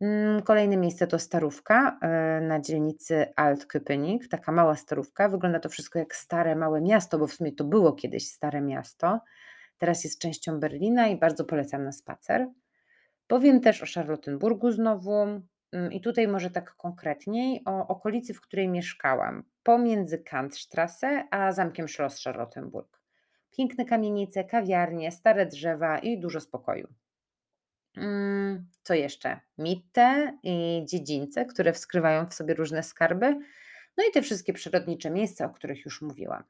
Mm, 0.00 0.42
kolejne 0.42 0.76
miejsce 0.76 1.06
to 1.06 1.18
Starówka 1.18 1.98
e, 2.02 2.40
na 2.40 2.60
dzielnicy 2.60 3.26
Altköpenick, 3.36 4.28
taka 4.28 4.52
mała 4.52 4.76
starówka. 4.76 5.28
Wygląda 5.28 5.60
to 5.60 5.68
wszystko 5.68 5.98
jak 5.98 6.14
stare, 6.14 6.56
małe 6.56 6.80
miasto, 6.80 7.18
bo 7.18 7.26
w 7.26 7.32
sumie 7.32 7.52
to 7.52 7.64
było 7.64 7.92
kiedyś 7.92 8.28
stare 8.28 8.60
miasto. 8.60 9.20
Teraz 9.78 10.04
jest 10.04 10.20
częścią 10.20 10.60
Berlina 10.60 11.08
i 11.08 11.16
bardzo 11.16 11.44
polecam 11.44 11.84
na 11.84 11.92
spacer. 11.92 12.48
Powiem 13.26 13.60
też 13.60 13.82
o 13.82 13.86
Charlottenburgu 13.94 14.70
znowu 14.70 15.12
mm, 15.72 15.92
i 15.92 16.00
tutaj 16.00 16.28
może 16.28 16.50
tak 16.50 16.76
konkretniej 16.76 17.62
o 17.64 17.88
okolicy, 17.88 18.34
w 18.34 18.40
której 18.40 18.68
mieszkałam, 18.68 19.44
pomiędzy 19.62 20.18
Kantstrasse 20.18 21.24
a 21.30 21.52
zamkiem 21.52 21.88
Schloss 21.88 22.24
Charlottenburg. 22.24 23.00
Piękne 23.50 23.84
kamienice, 23.84 24.44
kawiarnie, 24.44 25.12
stare 25.12 25.46
drzewa 25.46 25.98
i 25.98 26.20
dużo 26.20 26.40
spokoju. 26.40 26.88
Mm, 27.96 28.66
co 28.82 28.94
jeszcze? 28.94 29.40
Mitte 29.58 30.38
i 30.42 30.84
dziedzińce, 30.88 31.44
które 31.44 31.72
wskrywają 31.72 32.26
w 32.26 32.34
sobie 32.34 32.54
różne 32.54 32.82
skarby, 32.82 33.38
no 33.96 34.04
i 34.08 34.12
te 34.12 34.22
wszystkie 34.22 34.52
przyrodnicze 34.52 35.10
miejsca, 35.10 35.44
o 35.44 35.50
których 35.50 35.84
już 35.84 36.02
mówiłam. 36.02 36.42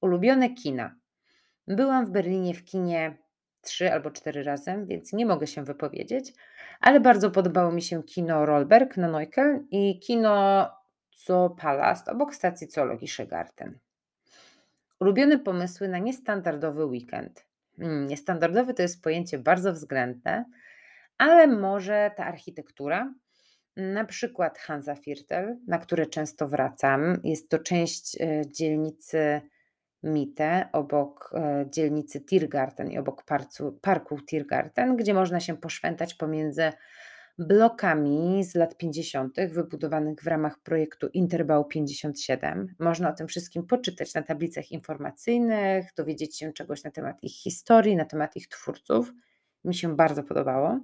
Ulubione 0.00 0.54
kina. 0.54 0.94
Byłam 1.68 2.06
w 2.06 2.10
Berlinie 2.10 2.54
w 2.54 2.64
kinie 2.64 3.18
trzy 3.60 3.92
albo 3.92 4.10
cztery 4.10 4.42
razy, 4.42 4.84
więc 4.86 5.12
nie 5.12 5.26
mogę 5.26 5.46
się 5.46 5.64
wypowiedzieć, 5.64 6.32
ale 6.80 7.00
bardzo 7.00 7.30
podobało 7.30 7.72
mi 7.72 7.82
się 7.82 8.02
kino 8.02 8.46
Rollberg 8.46 8.96
na 8.96 9.08
Neukölln 9.08 9.66
i 9.70 10.00
kino 10.00 10.70
Zoopalast 11.16 12.08
obok 12.08 12.34
stacji 12.34 12.70
zoologii 12.70 13.08
Szegarten. 13.08 13.78
Ulubione 15.00 15.38
pomysły 15.38 15.88
na 15.88 15.98
niestandardowy 15.98 16.84
weekend. 16.84 17.46
Hmm, 17.78 18.06
niestandardowy 18.06 18.74
to 18.74 18.82
jest 18.82 19.02
pojęcie 19.02 19.38
bardzo 19.38 19.72
względne, 19.72 20.44
ale 21.18 21.46
może 21.46 22.10
ta 22.16 22.24
architektura, 22.24 23.14
na 23.76 24.04
przykład 24.04 24.58
Hansa 24.58 24.94
Viertel, 24.94 25.56
na 25.66 25.78
które 25.78 26.06
często 26.06 26.48
wracam. 26.48 27.20
Jest 27.24 27.48
to 27.48 27.58
część 27.58 28.20
e, 28.20 28.42
dzielnicy 28.46 29.40
Mitte, 30.02 30.68
obok 30.72 31.30
e, 31.34 31.66
dzielnicy 31.70 32.20
Tiergarten 32.20 32.90
i 32.90 32.98
obok 32.98 33.24
parku, 33.24 33.72
parku 33.72 34.20
Tiergarten, 34.20 34.96
gdzie 34.96 35.14
można 35.14 35.40
się 35.40 35.56
poszwętać 35.56 36.14
pomiędzy 36.14 36.72
blokami 37.38 38.44
z 38.44 38.54
lat 38.54 38.76
50., 38.76 39.36
wybudowanych 39.48 40.22
w 40.22 40.26
ramach 40.26 40.58
projektu 40.58 41.08
Interbau 41.08 41.64
57. 41.64 42.74
Można 42.78 43.10
o 43.10 43.12
tym 43.12 43.28
wszystkim 43.28 43.66
poczytać 43.66 44.14
na 44.14 44.22
tablicach 44.22 44.72
informacyjnych, 44.72 45.94
dowiedzieć 45.96 46.38
się 46.38 46.52
czegoś 46.52 46.84
na 46.84 46.90
temat 46.90 47.24
ich 47.24 47.32
historii, 47.32 47.96
na 47.96 48.04
temat 48.04 48.36
ich 48.36 48.48
twórców. 48.48 49.12
Mi 49.64 49.74
się 49.74 49.96
bardzo 49.96 50.22
podobało. 50.22 50.80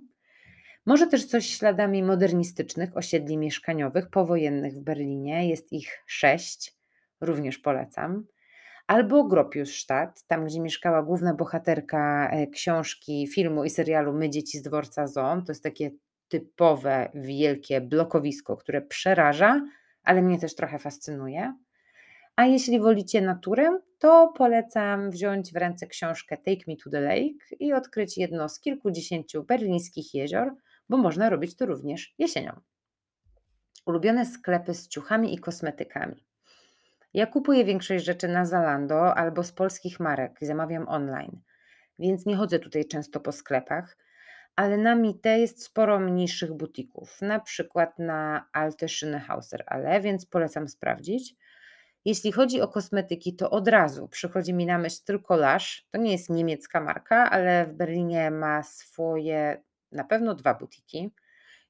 Może 0.87 1.07
też 1.07 1.27
coś 1.27 1.47
śladami 1.47 2.03
modernistycznych 2.03 2.97
osiedli 2.97 3.39
mieszkaniowych 3.39 4.11
powojennych 4.11 4.75
w 4.75 4.81
Berlinie. 4.81 5.49
Jest 5.49 5.73
ich 5.73 6.03
sześć, 6.07 6.77
również 7.21 7.59
polecam. 7.59 8.27
Albo 8.87 9.25
Gropiusstadt, 9.25 10.27
tam 10.27 10.47
gdzie 10.47 10.61
mieszkała 10.61 11.03
główna 11.03 11.35
bohaterka 11.35 12.31
e, 12.31 12.47
książki, 12.47 13.29
filmu 13.35 13.65
i 13.65 13.71
serialu 13.71 14.13
My 14.13 14.31
dzieci 14.31 14.59
z 14.59 14.63
dworca 14.63 15.07
Zoo. 15.07 15.43
To 15.47 15.53
jest 15.53 15.63
takie 15.63 15.91
typowe, 16.31 17.11
wielkie 17.15 17.81
blokowisko, 17.81 18.57
które 18.57 18.83
przeraża, 18.83 19.63
ale 20.03 20.23
mnie 20.23 20.39
też 20.39 20.55
trochę 20.55 20.79
fascynuje. 20.79 21.55
A 22.37 22.47
jeśli 22.47 22.81
wolicie 22.81 23.21
naturę, 23.21 23.79
to 23.99 24.33
polecam 24.37 25.11
wziąć 25.11 25.53
w 25.53 25.57
ręce 25.57 25.87
książkę 25.87 26.37
Take 26.37 26.65
Me 26.69 26.77
to 26.85 26.91
the 26.91 27.01
Lake 27.01 27.57
i 27.59 27.73
odkryć 27.73 28.19
jedno 28.19 28.49
z 28.49 28.61
kilkudziesięciu 28.61 29.45
berlińskich 29.45 30.15
jezior, 30.15 30.55
bo 30.89 30.97
można 30.97 31.31
robić 31.31 31.57
to 31.57 31.67
również 31.67 32.15
jesienią. 32.19 32.61
Ulubione 33.87 34.27
sklepy 34.27 34.75
z 34.75 34.89
ciuchami 34.89 35.35
i 35.35 35.39
kosmetykami. 35.39 36.25
Ja 37.15 37.27
kupuję 37.27 37.65
większość 37.65 38.05
rzeczy 38.05 38.29
na 38.29 38.45
Zalando 38.45 39.15
albo 39.15 39.43
z 39.43 39.53
polskich 39.53 40.01
marek 40.01 40.39
zamawiam 40.41 40.89
online, 40.89 41.41
więc 41.99 42.27
nie 42.27 42.37
chodzę 42.37 42.59
tutaj 42.59 42.85
często 42.85 43.21
po 43.21 43.33
sklepach 43.33 43.97
ale 44.61 44.77
na 44.79 44.95
Mite 44.95 45.39
jest 45.39 45.63
sporo 45.63 46.01
mniejszych 46.01 46.53
butików, 46.53 47.23
na 47.23 47.41
przykład 47.41 47.99
na 47.99 48.49
Alte 48.53 48.87
Schönhauser 48.87 49.63
Ale, 49.67 50.01
więc 50.01 50.27
polecam 50.27 50.69
sprawdzić. 50.69 51.35
Jeśli 52.05 52.33
chodzi 52.33 52.61
o 52.61 52.69
kosmetyki, 52.69 53.37
to 53.37 53.51
od 53.51 53.69
razu 53.69 54.09
przychodzi 54.09 54.55
mi 54.55 54.67
na 54.67 54.79
myśl 54.79 55.05
tylko 55.05 55.37
Lush. 55.37 55.87
To 55.91 55.99
nie 55.99 56.13
jest 56.13 56.31
niemiecka 56.31 56.81
marka, 56.81 57.31
ale 57.31 57.67
w 57.67 57.73
Berlinie 57.73 58.31
ma 58.31 58.63
swoje 58.63 59.63
na 59.93 60.05
pewno 60.05 60.35
dwa 60.35 60.55
butiki 60.55 61.11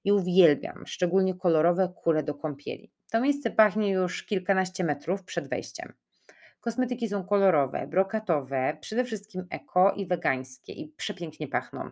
i 0.04 0.12
uwielbiam, 0.12 0.86
szczególnie 0.86 1.34
kolorowe 1.34 1.92
kule 1.96 2.22
do 2.22 2.34
kąpieli. 2.34 2.92
To 3.10 3.20
miejsce 3.20 3.50
pachnie 3.50 3.90
już 3.90 4.22
kilkanaście 4.22 4.84
metrów 4.84 5.24
przed 5.24 5.48
wejściem. 5.48 5.92
Kosmetyki 6.60 7.08
są 7.08 7.24
kolorowe, 7.24 7.86
brokatowe, 7.86 8.76
przede 8.80 9.04
wszystkim 9.04 9.46
eko 9.50 9.92
i 9.92 10.06
wegańskie 10.06 10.72
i 10.72 10.88
przepięknie 10.96 11.48
pachną. 11.48 11.90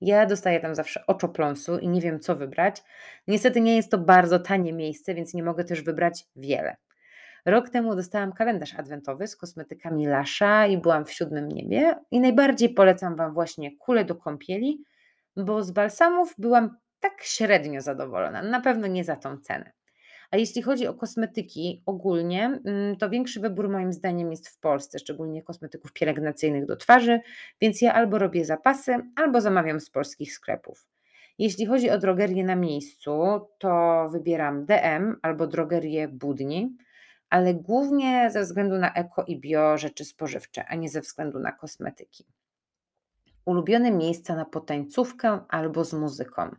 Ja 0.00 0.26
dostaję 0.26 0.60
tam 0.60 0.74
zawsze 0.74 1.06
oczopląsu 1.06 1.78
i 1.78 1.88
nie 1.88 2.00
wiem, 2.00 2.20
co 2.20 2.36
wybrać. 2.36 2.82
Niestety 3.28 3.60
nie 3.60 3.76
jest 3.76 3.90
to 3.90 3.98
bardzo 3.98 4.38
tanie 4.38 4.72
miejsce, 4.72 5.14
więc 5.14 5.34
nie 5.34 5.42
mogę 5.42 5.64
też 5.64 5.82
wybrać 5.82 6.24
wiele. 6.36 6.76
Rok 7.46 7.70
temu 7.70 7.96
dostałam 7.96 8.32
kalendarz 8.32 8.74
adwentowy 8.74 9.26
z 9.26 9.36
kosmetykami 9.36 10.06
Lasza 10.06 10.66
i 10.66 10.78
byłam 10.78 11.04
w 11.04 11.12
siódmym 11.12 11.48
niebie. 11.48 11.94
I 12.10 12.20
najbardziej 12.20 12.74
polecam 12.74 13.16
Wam 13.16 13.34
właśnie 13.34 13.76
kulę 13.76 14.04
do 14.04 14.14
kąpieli, 14.14 14.84
bo 15.36 15.62
z 15.62 15.70
balsamów 15.70 16.34
byłam 16.38 16.76
tak 17.00 17.22
średnio 17.22 17.80
zadowolona. 17.80 18.42
Na 18.42 18.60
pewno 18.60 18.86
nie 18.86 19.04
za 19.04 19.16
tą 19.16 19.38
cenę. 19.38 19.72
A 20.30 20.36
jeśli 20.36 20.62
chodzi 20.62 20.86
o 20.86 20.94
kosmetyki 20.94 21.82
ogólnie, 21.86 22.60
mm, 22.64 22.96
to 22.96 23.10
większy 23.10 23.40
wybór 23.40 23.68
moim 23.68 23.92
zdaniem 23.92 24.30
jest 24.30 24.48
w 24.48 24.58
Polsce, 24.58 24.98
szczególnie 24.98 25.42
kosmetyków 25.42 25.92
pielęgnacyjnych 25.92 26.66
do 26.66 26.76
twarzy, 26.76 27.20
więc 27.60 27.82
ja 27.82 27.94
albo 27.94 28.18
robię 28.18 28.44
zapasy, 28.44 28.94
albo 29.16 29.40
zamawiam 29.40 29.80
z 29.80 29.90
polskich 29.90 30.32
sklepów. 30.32 30.86
Jeśli 31.38 31.66
chodzi 31.66 31.90
o 31.90 31.98
drogerię 31.98 32.44
na 32.44 32.56
miejscu, 32.56 33.40
to 33.58 34.08
wybieram 34.12 34.66
DM 34.66 35.16
albo 35.22 35.46
drogerię 35.46 36.08
Budni, 36.08 36.76
ale 37.30 37.54
głównie 37.54 38.30
ze 38.30 38.42
względu 38.42 38.78
na 38.78 38.92
eko 38.94 39.24
i 39.24 39.40
bio 39.40 39.78
rzeczy 39.78 40.04
spożywcze, 40.04 40.64
a 40.68 40.74
nie 40.74 40.88
ze 40.88 41.00
względu 41.00 41.38
na 41.38 41.52
kosmetyki. 41.52 42.24
Ulubione 43.44 43.90
miejsca 43.90 44.36
na 44.36 44.44
potańcówkę 44.44 45.40
albo 45.48 45.84
z 45.84 45.92
muzyką. 45.92 46.56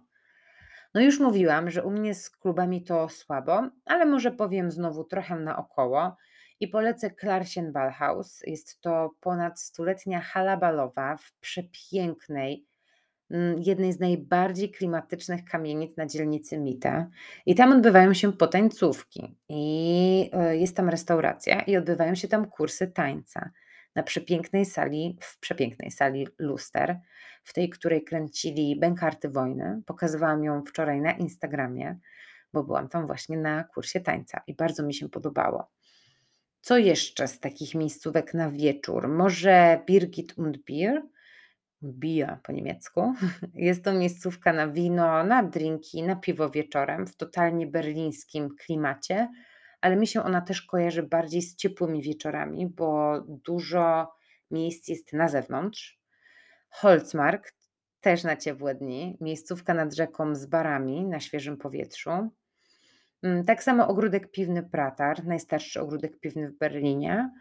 No 0.93 1.01
już 1.01 1.19
mówiłam, 1.19 1.69
że 1.69 1.83
u 1.83 1.91
mnie 1.91 2.15
z 2.15 2.29
klubami 2.29 2.83
to 2.83 3.09
słabo, 3.09 3.69
ale 3.85 4.05
może 4.05 4.31
powiem 4.31 4.71
znowu 4.71 5.03
trochę 5.03 5.35
naokoło 5.35 6.15
i 6.59 6.67
polecę 6.67 7.09
Klarsien 7.09 7.71
Ballhaus. 7.71 8.41
Jest 8.47 8.81
to 8.81 9.15
ponad 9.19 9.59
stuletnia 9.59 10.19
hala 10.19 10.57
balowa 10.57 11.17
w 11.17 11.33
przepięknej, 11.39 12.65
mm, 13.31 13.59
jednej 13.59 13.93
z 13.93 13.99
najbardziej 13.99 14.71
klimatycznych 14.71 15.45
kamienic 15.45 15.97
na 15.97 16.05
dzielnicy 16.05 16.57
Mita. 16.57 17.09
I 17.45 17.55
tam 17.55 17.71
odbywają 17.71 18.13
się 18.13 18.33
potańcówki 18.33 19.35
i 19.49 20.29
e, 20.33 20.57
jest 20.57 20.75
tam 20.75 20.89
restauracja 20.89 21.61
i 21.61 21.77
odbywają 21.77 22.15
się 22.15 22.27
tam 22.27 22.45
kursy 22.45 22.87
tańca 22.87 23.49
na 23.99 24.03
przepięknej 24.03 24.65
sali, 24.65 25.17
w 25.21 25.39
przepięknej 25.39 25.91
sali 25.91 26.27
luster, 26.37 26.99
w 27.43 27.53
tej, 27.53 27.69
której 27.69 28.03
kręcili 28.03 28.79
Bękarty 28.79 29.29
Wojny. 29.29 29.81
Pokazywałam 29.85 30.43
ją 30.43 30.63
wczoraj 30.63 31.01
na 31.01 31.11
Instagramie, 31.11 31.99
bo 32.53 32.63
byłam 32.63 32.87
tam 32.87 33.07
właśnie 33.07 33.37
na 33.37 33.63
kursie 33.63 33.99
tańca 33.99 34.41
i 34.47 34.55
bardzo 34.55 34.83
mi 34.83 34.93
się 34.93 35.09
podobało. 35.09 35.71
Co 36.61 36.77
jeszcze 36.77 37.27
z 37.27 37.39
takich 37.39 37.75
miejscówek 37.75 38.33
na 38.33 38.49
wieczór? 38.49 39.07
Może 39.07 39.79
Birgit 39.87 40.37
und 40.37 40.57
Bier? 40.57 41.01
Bier 41.83 42.37
po 42.43 42.51
niemiecku. 42.51 43.13
Jest 43.53 43.83
to 43.83 43.93
miejscówka 43.93 44.53
na 44.53 44.67
wino, 44.67 45.23
na 45.23 45.43
drinki, 45.43 46.03
na 46.03 46.15
piwo 46.15 46.49
wieczorem 46.49 47.07
w 47.07 47.15
totalnie 47.15 47.67
berlińskim 47.67 48.49
klimacie 48.55 49.27
ale 49.81 49.95
mi 49.95 50.07
się 50.07 50.23
ona 50.23 50.41
też 50.41 50.61
kojarzy 50.61 51.03
bardziej 51.03 51.41
z 51.41 51.55
ciepłymi 51.55 52.01
wieczorami, 52.01 52.67
bo 52.67 53.21
dużo 53.27 54.11
miejsc 54.51 54.87
jest 54.87 55.13
na 55.13 55.29
zewnątrz. 55.29 55.99
Holzmarkt 56.69 57.55
też 58.01 58.23
na 58.23 58.35
ciepłe 58.35 58.75
dni, 58.75 59.17
miejscówka 59.21 59.73
nad 59.73 59.95
rzeką 59.95 60.35
z 60.35 60.45
barami 60.45 61.05
na 61.05 61.19
świeżym 61.19 61.57
powietrzu. 61.57 62.29
Mm, 63.23 63.45
tak 63.45 63.63
samo 63.63 63.87
ogródek 63.87 64.31
piwny 64.31 64.63
Pratar, 64.63 65.25
najstarszy 65.25 65.81
ogródek 65.81 66.19
piwny 66.19 66.49
w 66.49 66.57
Berlinie. 66.57 67.31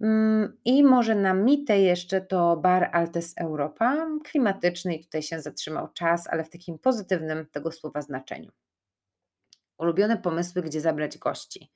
Mm, 0.00 0.56
I 0.64 0.84
może 0.84 1.14
na 1.14 1.34
mitę 1.34 1.80
jeszcze 1.80 2.20
to 2.20 2.56
bar 2.56 2.90
Altes 2.92 3.34
Europa, 3.38 4.08
klimatyczny 4.24 4.94
i 4.94 5.04
tutaj 5.04 5.22
się 5.22 5.40
zatrzymał 5.40 5.88
czas, 5.88 6.26
ale 6.26 6.44
w 6.44 6.50
takim 6.50 6.78
pozytywnym 6.78 7.46
tego 7.46 7.72
słowa 7.72 8.02
znaczeniu. 8.02 8.50
Ulubione 9.78 10.16
pomysły, 10.16 10.62
gdzie 10.62 10.80
zabrać 10.80 11.18
gości. 11.18 11.72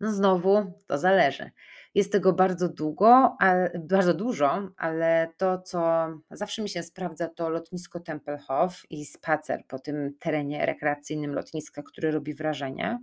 No 0.00 0.12
znowu 0.12 0.72
to 0.86 0.98
zależy. 0.98 1.50
Jest 1.94 2.12
tego 2.12 2.32
bardzo 2.32 2.68
długo, 2.68 3.36
ale, 3.38 3.70
bardzo 3.78 4.14
dużo, 4.14 4.68
ale 4.76 5.28
to, 5.36 5.58
co 5.58 6.08
zawsze 6.30 6.62
mi 6.62 6.68
się 6.68 6.82
sprawdza, 6.82 7.28
to 7.28 7.50
lotnisko 7.50 8.00
Tempelhof 8.00 8.82
i 8.90 9.04
spacer 9.04 9.64
po 9.68 9.78
tym 9.78 10.14
terenie 10.18 10.66
rekreacyjnym 10.66 11.34
lotniska, 11.34 11.82
który 11.82 12.10
robi 12.10 12.34
wrażenie. 12.34 12.98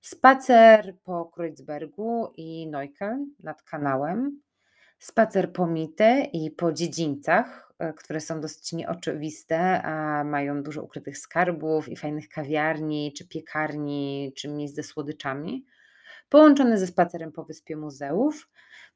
Spacer 0.00 0.94
po 1.04 1.24
Kreuzbergu 1.24 2.32
i 2.36 2.66
Neukölln 2.70 3.26
nad 3.40 3.62
kanałem. 3.62 4.40
Spacer 4.98 5.52
po 5.52 5.66
Mitte 5.66 6.26
i 6.32 6.50
po 6.50 6.72
dziedzińcach, 6.72 7.72
e, 7.78 7.92
które 7.92 8.20
są 8.20 8.40
dosyć 8.40 8.72
nieoczywiste, 8.72 9.82
a 9.82 10.24
mają 10.24 10.62
dużo 10.62 10.82
ukrytych 10.82 11.18
skarbów 11.18 11.88
i 11.88 11.96
fajnych 11.96 12.28
kawiarni, 12.28 13.12
czy 13.16 13.28
piekarni, 13.28 14.32
czy 14.36 14.48
miejsc 14.48 14.74
ze 14.74 14.82
słodyczami 14.82 15.66
połączony 16.28 16.78
ze 16.78 16.86
spacerem 16.86 17.32
po 17.32 17.44
wyspie 17.44 17.76
muzeów. 17.76 18.48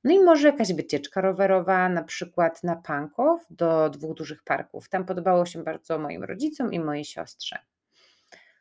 No 0.04 0.12
i 0.12 0.18
może 0.18 0.48
jakaś 0.48 0.72
wycieczka 0.72 1.20
rowerowa, 1.20 1.88
na 1.88 2.02
przykład 2.02 2.64
na 2.64 2.76
Pankow 2.76 3.40
do 3.50 3.90
dwóch 3.90 4.14
dużych 4.14 4.42
parków. 4.42 4.88
Tam 4.88 5.04
podobało 5.04 5.46
się 5.46 5.64
bardzo 5.64 5.98
moim 5.98 6.24
rodzicom 6.24 6.72
i 6.72 6.80
mojej 6.80 7.04
siostrze. 7.04 7.58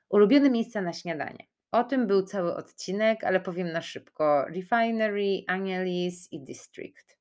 Ulubione 0.10 0.50
miejsca 0.50 0.82
na 0.82 0.94
śniadanie. 0.94 1.48
O 1.72 1.84
tym 1.84 2.08
był 2.08 2.24
cały 2.24 2.56
odcinek, 2.56 3.24
ale 3.24 3.40
powiem 3.40 3.72
na 3.72 3.82
szybko. 3.82 4.46
Refinery, 4.46 5.44
Angelis 5.48 6.32
i 6.32 6.40
District. 6.40 7.19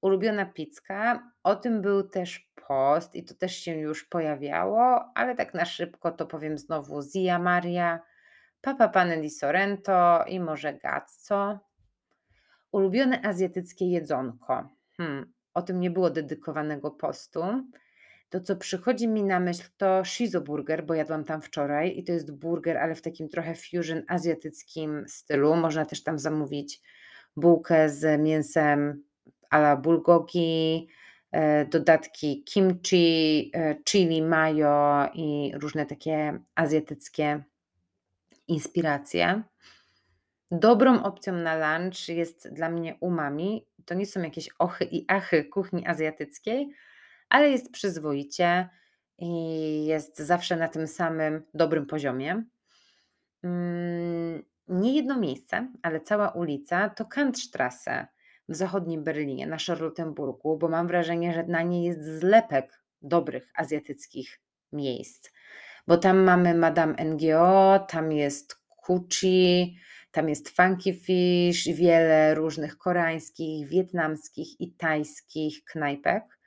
Ulubiona 0.00 0.46
pizza. 0.46 1.32
O 1.42 1.56
tym 1.56 1.82
był 1.82 2.08
też 2.08 2.50
post 2.68 3.14
i 3.14 3.24
to 3.24 3.34
też 3.34 3.56
się 3.56 3.76
już 3.76 4.04
pojawiało, 4.04 5.12
ale 5.14 5.34
tak 5.34 5.54
na 5.54 5.64
szybko 5.64 6.12
to 6.12 6.26
powiem 6.26 6.58
znowu 6.58 7.02
Zia 7.02 7.38
Maria, 7.38 8.00
Papa 8.60 8.88
Pane 8.88 9.20
di 9.20 9.30
Sorrento 9.30 10.24
i 10.26 10.40
może 10.40 10.74
Gazzo. 10.74 11.58
Ulubione 12.72 13.22
azjatyckie 13.22 13.86
jedzonko. 13.86 14.68
Hmm, 14.96 15.32
o 15.54 15.62
tym 15.62 15.80
nie 15.80 15.90
było 15.90 16.10
dedykowanego 16.10 16.90
postu. 16.90 17.42
To, 18.30 18.40
co 18.40 18.56
przychodzi 18.56 19.08
mi 19.08 19.24
na 19.24 19.40
myśl, 19.40 19.68
to 19.76 20.04
Shizo 20.04 20.40
Burger, 20.40 20.86
bo 20.86 20.94
jadłam 20.94 21.24
tam 21.24 21.42
wczoraj 21.42 21.98
i 21.98 22.04
to 22.04 22.12
jest 22.12 22.32
burger, 22.32 22.78
ale 22.78 22.94
w 22.94 23.02
takim 23.02 23.28
trochę 23.28 23.54
fusion 23.54 24.02
azjatyckim 24.08 25.04
stylu. 25.08 25.56
Można 25.56 25.84
też 25.84 26.02
tam 26.02 26.18
zamówić 26.18 26.80
bułkę 27.36 27.88
z 27.88 28.20
mięsem 28.20 29.04
a 29.50 29.58
la 29.58 29.76
bulgogi, 29.76 30.88
e, 31.32 31.64
dodatki 31.64 32.44
kimchi, 32.44 33.50
e, 33.54 33.76
chili 33.84 34.22
mayo 34.22 35.08
i 35.14 35.52
różne 35.54 35.86
takie 35.86 36.38
azjatyckie 36.54 37.44
inspiracje. 38.48 39.42
Dobrą 40.50 41.02
opcją 41.02 41.32
na 41.32 41.78
lunch 41.78 42.08
jest 42.08 42.54
dla 42.54 42.68
mnie 42.68 42.96
umami. 43.00 43.66
To 43.84 43.94
nie 43.94 44.06
są 44.06 44.22
jakieś 44.22 44.48
ochy 44.58 44.84
i 44.84 45.04
achy 45.08 45.44
kuchni 45.44 45.86
azjatyckiej, 45.86 46.70
ale 47.28 47.50
jest 47.50 47.72
przyzwoicie 47.72 48.68
i 49.18 49.86
jest 49.86 50.18
zawsze 50.18 50.56
na 50.56 50.68
tym 50.68 50.86
samym 50.86 51.42
dobrym 51.54 51.86
poziomie. 51.86 52.44
Mm, 53.42 54.42
nie 54.68 54.94
jedno 54.96 55.20
miejsce, 55.20 55.68
ale 55.82 56.00
cała 56.00 56.30
ulica 56.30 56.88
to 56.88 57.04
Kantstrasse 57.04 58.06
w 58.48 58.56
zachodnim 58.56 59.04
Berlinie, 59.04 59.46
na 59.46 59.56
Charlottenburgu, 59.66 60.58
bo 60.58 60.68
mam 60.68 60.86
wrażenie, 60.86 61.34
że 61.34 61.44
na 61.44 61.62
niej 61.62 61.84
jest 61.84 62.04
zlepek 62.20 62.82
dobrych 63.02 63.50
azjatyckich 63.54 64.40
miejsc. 64.72 65.30
Bo 65.86 65.96
tam 65.96 66.18
mamy 66.18 66.54
Madame 66.54 67.04
NGO, 67.04 67.78
tam 67.88 68.12
jest 68.12 68.56
Kuchi, 68.76 69.76
tam 70.10 70.28
jest 70.28 70.48
Funky 70.48 70.94
Fish, 70.94 71.64
wiele 71.64 72.34
różnych 72.34 72.78
koreańskich, 72.78 73.68
wietnamskich 73.68 74.60
i 74.60 74.72
tajskich 74.72 75.64
knajpek 75.64 76.37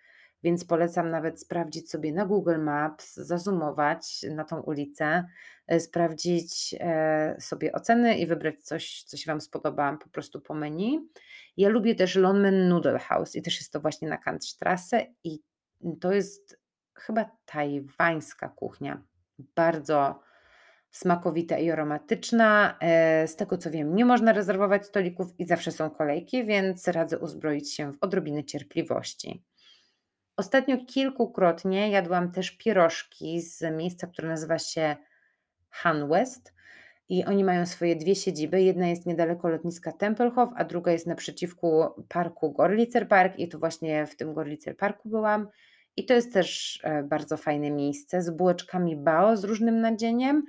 więc 0.44 0.66
polecam 0.66 1.12
nawet 1.12 1.42
sprawdzić 1.42 1.90
sobie 1.90 2.14
na 2.14 2.26
Google 2.26 2.60
Maps, 2.60 3.16
zazumować 3.16 4.26
na 4.36 4.44
tą 4.44 4.62
ulicę, 4.62 5.26
e, 5.68 5.80
sprawdzić 5.80 6.76
e, 6.80 7.36
sobie 7.40 7.72
oceny 7.72 8.18
i 8.18 8.26
wybrać 8.26 8.62
coś, 8.62 9.04
co 9.04 9.18
się 9.18 9.32
Wam 9.32 9.42
spodoba 9.42 9.98
po 10.04 10.10
prostu 10.10 10.42
po 10.42 10.54
menu. 10.54 11.10
Ja 11.58 11.70
lubię 11.70 11.96
też 11.96 12.16
Lonmen 12.16 12.70
Noodle 12.70 13.00
House 13.00 13.36
i 13.36 13.42
też 13.42 13.58
jest 13.58 13.74
to 13.74 13.80
właśnie 13.80 14.10
na 14.10 14.18
Kantstrasse 14.18 15.06
i 15.24 15.40
to 16.02 16.14
jest 16.14 16.60
chyba 16.94 17.26
tajwańska 17.46 18.50
kuchnia. 18.50 19.02
Bardzo 19.56 20.20
smakowita 20.92 21.58
i 21.58 21.72
aromatyczna. 21.72 22.78
E, 22.80 23.28
z 23.28 23.36
tego 23.36 23.58
co 23.58 23.72
wiem, 23.72 23.96
nie 23.96 24.06
można 24.06 24.34
rezerwować 24.34 24.86
stolików 24.86 25.40
i 25.40 25.46
zawsze 25.46 25.72
są 25.72 25.90
kolejki, 25.90 26.46
więc 26.46 26.88
radzę 26.88 27.20
uzbroić 27.20 27.74
się 27.74 27.94
w 27.94 27.98
odrobinę 28.02 28.44
cierpliwości. 28.44 29.44
Ostatnio 30.42 30.78
kilkukrotnie 30.86 31.90
jadłam 31.90 32.32
też 32.32 32.52
pierożki 32.52 33.42
z 33.42 33.62
miejsca, 33.78 34.08
które 34.08 34.28
nazywa 34.30 34.60
się 34.60 34.96
Han 35.70 36.10
West. 36.10 36.54
I 37.10 37.26
oni 37.26 37.44
mają 37.44 37.66
swoje 37.66 37.96
dwie 37.96 38.16
siedziby. 38.16 38.62
Jedna 38.62 38.88
jest 38.88 39.06
niedaleko 39.06 39.50
lotniska 39.50 39.92
Tempelhof, 39.92 40.50
a 40.56 40.64
druga 40.64 40.92
jest 40.92 41.08
naprzeciwku 41.08 41.84
parku 42.10 42.52
Gorlitzer 42.52 43.08
Park. 43.08 43.40
I 43.40 43.48
tu 43.48 43.60
właśnie 43.60 44.08
w 44.08 44.16
tym 44.16 44.34
Gorlitzer 44.34 44.78
Parku 44.78 45.10
byłam. 45.10 45.48
I 45.98 46.06
to 46.06 46.14
jest 46.14 46.34
też 46.34 46.80
e, 46.84 47.04
bardzo 47.04 47.38
fajne 47.38 47.72
miejsce 47.72 48.22
z 48.22 48.30
bułeczkami 48.30 48.96
bao 48.96 49.38
z 49.38 49.44
różnym 49.44 49.82
nadzieniem 49.82 50.44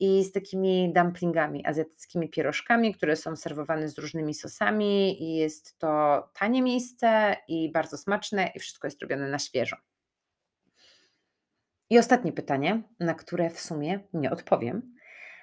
i 0.00 0.24
z 0.24 0.32
takimi 0.32 0.92
dumplingami, 0.92 1.66
azjatyckimi 1.66 2.28
pierożkami, 2.28 2.94
które 2.94 3.16
są 3.16 3.36
serwowane 3.36 3.88
z 3.88 3.98
różnymi 3.98 4.34
sosami 4.34 5.22
i 5.22 5.36
jest 5.36 5.78
to 5.78 6.22
tanie 6.38 6.62
miejsce 6.62 7.36
i 7.48 7.72
bardzo 7.72 7.98
smaczne 7.98 8.50
i 8.54 8.58
wszystko 8.58 8.86
jest 8.86 9.02
robione 9.02 9.28
na 9.28 9.38
świeżo. 9.38 9.76
I 11.90 11.98
ostatnie 11.98 12.32
pytanie, 12.32 12.82
na 13.00 13.14
które 13.14 13.50
w 13.50 13.60
sumie 13.60 14.00
nie 14.12 14.30
odpowiem, 14.30 14.94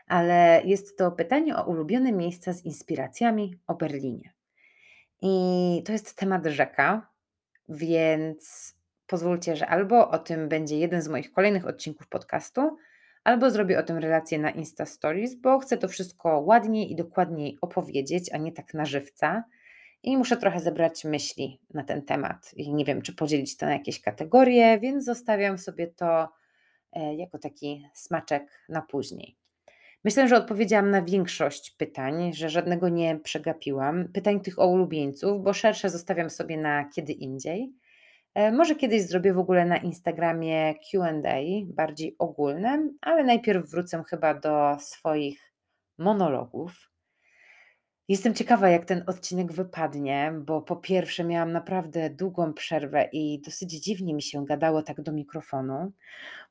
ale 0.08 0.62
jest 0.66 0.98
to 0.98 1.12
pytanie 1.12 1.58
o 1.58 1.64
ulubione 1.64 2.12
miejsca 2.12 2.54
z 2.54 2.66
inspiracjami 2.66 3.60
o 3.68 3.76
Berlinie. 3.76 4.34
I 5.22 5.84
to 5.86 5.92
jest 5.92 6.16
temat 6.16 6.46
rzeka, 6.46 7.10
więc 7.70 8.74
pozwólcie, 9.08 9.56
że 9.56 9.68
albo 9.68 10.10
o 10.10 10.20
tym 10.20 10.50
będzie 10.50 10.78
jeden 10.78 11.02
z 11.02 11.08
moich 11.08 11.32
kolejnych 11.32 11.68
odcinków 11.68 12.08
podcastu, 12.08 12.78
albo 13.24 13.52
zrobię 13.52 13.80
o 13.80 13.84
tym 13.84 13.98
relację 13.98 14.40
na 14.40 14.52
Insta 14.52 14.86
Stories, 14.86 15.36
bo 15.36 15.60
chcę 15.60 15.78
to 15.78 15.88
wszystko 15.88 16.40
ładniej 16.40 16.92
i 16.92 16.96
dokładniej 16.96 17.58
opowiedzieć, 17.62 18.34
a 18.34 18.38
nie 18.38 18.52
tak 18.52 18.74
na 18.74 18.86
żywca. 18.86 19.44
I 20.04 20.18
muszę 20.18 20.38
trochę 20.38 20.60
zebrać 20.60 21.06
myśli 21.06 21.60
na 21.74 21.84
ten 21.84 22.02
temat. 22.02 22.54
I 22.56 22.74
nie 22.74 22.86
wiem, 22.86 23.02
czy 23.02 23.16
podzielić 23.16 23.58
to 23.58 23.66
na 23.66 23.74
jakieś 23.74 24.02
kategorie, 24.02 24.80
więc 24.80 25.06
zostawiam 25.06 25.58
sobie 25.58 25.88
to 25.88 26.30
e, 26.94 27.16
jako 27.16 27.40
taki 27.40 27.88
smaczek 27.94 28.66
na 28.70 28.82
później. 28.82 29.38
Myślę, 30.04 30.28
że 30.28 30.38
odpowiedziałam 30.38 30.92
na 30.92 31.02
większość 31.02 31.72
pytań, 31.72 32.34
że 32.34 32.50
żadnego 32.50 32.90
nie 32.90 33.20
przegapiłam. 33.20 34.08
Pytań 34.14 34.40
tych 34.40 34.60
o 34.60 34.68
ulubieńców, 34.68 35.44
bo 35.44 35.54
szersze 35.54 35.90
zostawiam 35.90 36.30
sobie 36.30 36.58
na 36.58 36.90
kiedy 36.96 37.14
indziej. 37.14 37.74
E, 38.36 38.52
może 38.52 38.76
kiedyś 38.76 39.02
zrobię 39.02 39.34
w 39.34 39.40
ogóle 39.40 39.66
na 39.66 39.78
Instagramie 39.78 40.74
QA, 40.92 41.44
bardziej 41.66 42.16
ogólne, 42.20 42.90
ale 43.02 43.24
najpierw 43.24 43.70
wrócę 43.70 44.04
chyba 44.10 44.34
do 44.34 44.78
swoich 44.80 45.54
monologów. 45.98 46.94
Jestem 48.08 48.34
ciekawa, 48.34 48.70
jak 48.70 48.86
ten 48.86 49.04
odcinek 49.08 49.52
wypadnie, 49.52 50.34
bo 50.46 50.62
po 50.62 50.76
pierwsze 50.76 51.24
miałam 51.24 51.52
naprawdę 51.52 52.10
długą 52.10 52.54
przerwę 52.54 53.10
i 53.12 53.42
dosyć 53.46 53.72
dziwnie 53.72 54.14
mi 54.14 54.22
się 54.22 54.46
gadało 54.46 54.84
tak 54.84 55.02
do 55.02 55.12
mikrofonu. 55.12 55.92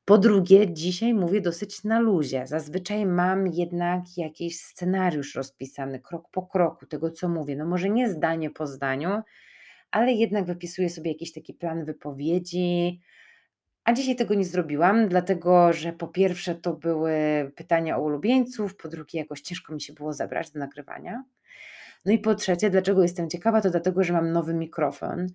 Po 0.05 0.19
drugie, 0.19 0.73
dzisiaj 0.73 1.15
mówię 1.15 1.41
dosyć 1.41 1.85
na 1.85 2.01
luzie. 2.01 2.47
Zazwyczaj 2.47 3.07
mam 3.07 3.47
jednak 3.47 4.03
jakiś 4.17 4.61
scenariusz 4.61 5.35
rozpisany 5.35 6.01
krok 6.01 6.29
po 6.31 6.43
kroku 6.43 6.87
tego, 6.87 7.11
co 7.11 7.29
mówię. 7.29 7.57
No 7.57 7.67
może 7.67 7.91
nie 7.91 8.11
zdanie 8.11 8.51
po 8.51 8.67
zdaniu, 8.67 9.23
ale 9.93 10.13
jednak 10.13 10.45
wypisuję 10.45 10.91
sobie 10.91 11.13
jakiś 11.13 11.33
taki 11.33 11.55
plan 11.55 11.85
wypowiedzi. 11.85 13.01
A 13.85 13.93
dzisiaj 13.93 14.17
tego 14.17 14.35
nie 14.35 14.45
zrobiłam, 14.45 15.09
dlatego 15.09 15.73
że 15.73 15.93
po 15.93 16.09
pierwsze 16.09 16.55
to 16.55 16.75
były 16.75 17.13
pytania 17.57 17.97
o 17.99 18.03
ulubieńców, 18.03 18.77
po 18.77 18.89
drugie 18.89 19.19
jakoś 19.19 19.41
ciężko 19.41 19.75
mi 19.75 19.81
się 19.81 19.93
było 19.93 20.13
zabrać 20.13 20.51
do 20.51 20.61
nagrywania. 20.61 21.25
No 22.05 22.13
i 22.13 22.19
po 22.19 22.35
trzecie, 22.35 22.71
dlaczego 22.71 23.03
jestem 23.03 23.31
ciekawa, 23.31 23.61
to 23.61 23.71
dlatego, 23.71 24.05
że 24.05 24.13
mam 24.13 24.33
nowy 24.33 24.55
mikrofon 24.55 25.27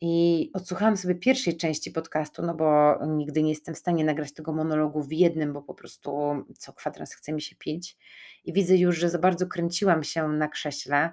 i 0.00 0.50
odsłuchałam 0.54 0.96
sobie 0.96 1.14
pierwszej 1.14 1.56
części 1.56 1.90
podcastu, 1.90 2.42
no 2.42 2.54
bo 2.54 2.98
nigdy 3.06 3.42
nie 3.42 3.50
jestem 3.50 3.74
w 3.74 3.78
stanie 3.78 4.04
nagrać 4.04 4.32
tego 4.32 4.52
monologu 4.52 5.02
w 5.02 5.12
jednym, 5.12 5.52
bo 5.52 5.62
po 5.62 5.74
prostu 5.74 6.10
co 6.58 6.72
kwadrans 6.72 7.14
chce 7.14 7.32
mi 7.32 7.42
się 7.42 7.56
pić. 7.56 7.96
I 8.44 8.52
widzę 8.52 8.76
już, 8.76 8.98
że 8.98 9.10
za 9.10 9.18
bardzo 9.18 9.46
kręciłam 9.46 10.04
się 10.04 10.28
na 10.28 10.48
krześle 10.48 11.10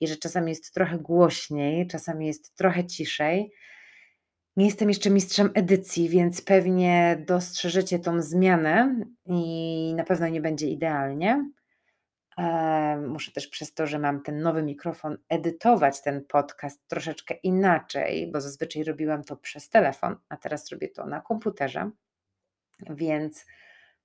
i 0.00 0.08
że 0.08 0.16
czasami 0.16 0.50
jest 0.50 0.74
trochę 0.74 0.98
głośniej, 0.98 1.86
czasami 1.86 2.26
jest 2.26 2.56
trochę 2.56 2.86
ciszej. 2.86 3.52
Nie 4.56 4.66
jestem 4.66 4.88
jeszcze 4.88 5.10
mistrzem 5.10 5.50
edycji, 5.54 6.08
więc 6.08 6.42
pewnie 6.42 7.24
dostrzeżecie 7.26 7.98
tą 7.98 8.22
zmianę 8.22 8.96
i 9.26 9.94
na 9.96 10.04
pewno 10.04 10.28
nie 10.28 10.40
będzie 10.40 10.68
idealnie. 10.68 11.50
Muszę 13.08 13.32
też 13.32 13.48
przez 13.48 13.74
to, 13.74 13.86
że 13.86 13.98
mam 13.98 14.22
ten 14.22 14.40
nowy 14.42 14.62
mikrofon, 14.62 15.18
edytować 15.28 16.02
ten 16.02 16.24
podcast 16.24 16.88
troszeczkę 16.88 17.34
inaczej, 17.34 18.30
bo 18.32 18.40
zazwyczaj 18.40 18.84
robiłam 18.84 19.24
to 19.24 19.36
przez 19.36 19.68
telefon, 19.68 20.16
a 20.28 20.36
teraz 20.36 20.70
robię 20.70 20.88
to 20.88 21.06
na 21.06 21.20
komputerze. 21.20 21.90
Więc 22.90 23.46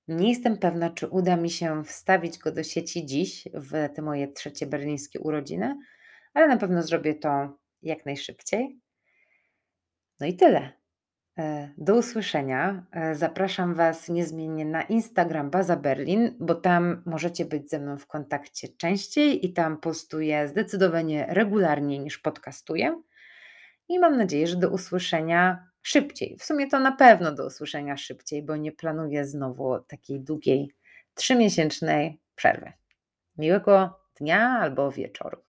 nie 0.08 0.28
jestem 0.28 0.58
pewna, 0.58 0.90
czy 0.90 1.08
uda 1.08 1.36
mi 1.36 1.50
się 1.50 1.84
wstawić 1.84 2.38
go 2.38 2.52
do 2.52 2.62
sieci 2.62 3.06
dziś, 3.06 3.48
w 3.54 3.88
te 3.94 4.02
moje 4.02 4.28
trzecie 4.28 4.66
berlińskie 4.66 5.20
urodziny, 5.20 5.78
ale 6.34 6.48
na 6.48 6.56
pewno 6.56 6.82
zrobię 6.82 7.14
to 7.14 7.58
jak 7.82 8.06
najszybciej. 8.06 8.80
No 10.20 10.26
i 10.26 10.36
tyle. 10.36 10.80
E, 11.38 11.70
do 11.78 11.96
usłyszenia. 11.96 12.86
E, 12.92 13.14
zapraszam 13.14 13.74
Was 13.74 14.08
niezmiennie 14.08 14.64
na 14.64 14.82
Instagram 14.82 15.50
Baza 15.50 15.76
Berlin, 15.76 16.36
bo 16.40 16.54
tam 16.54 17.02
możecie 17.06 17.44
być 17.44 17.70
ze 17.70 17.78
mną 17.78 17.98
w 17.98 18.06
kontakcie 18.06 18.68
częściej 18.68 19.46
i 19.46 19.52
tam 19.52 19.80
postuję 19.80 20.48
zdecydowanie 20.48 21.26
regularniej 21.28 22.00
niż 22.00 22.18
podcastuję. 22.18 23.02
I 23.88 23.98
mam 23.98 24.16
nadzieję, 24.16 24.46
że 24.46 24.56
do 24.56 24.70
usłyszenia 24.70 25.69
szybciej. 25.82 26.36
W 26.36 26.44
sumie 26.44 26.68
to 26.68 26.80
na 26.80 26.92
pewno 26.92 27.32
do 27.32 27.46
usłyszenia 27.46 27.96
szybciej, 27.96 28.42
bo 28.42 28.56
nie 28.56 28.72
planuję 28.72 29.24
znowu 29.24 29.78
takiej 29.78 30.20
długiej, 30.20 30.70
trzymiesięcznej 31.14 32.18
przerwy. 32.34 32.72
Miłego 33.38 34.00
dnia 34.20 34.58
albo 34.60 34.90
wieczoru. 34.90 35.38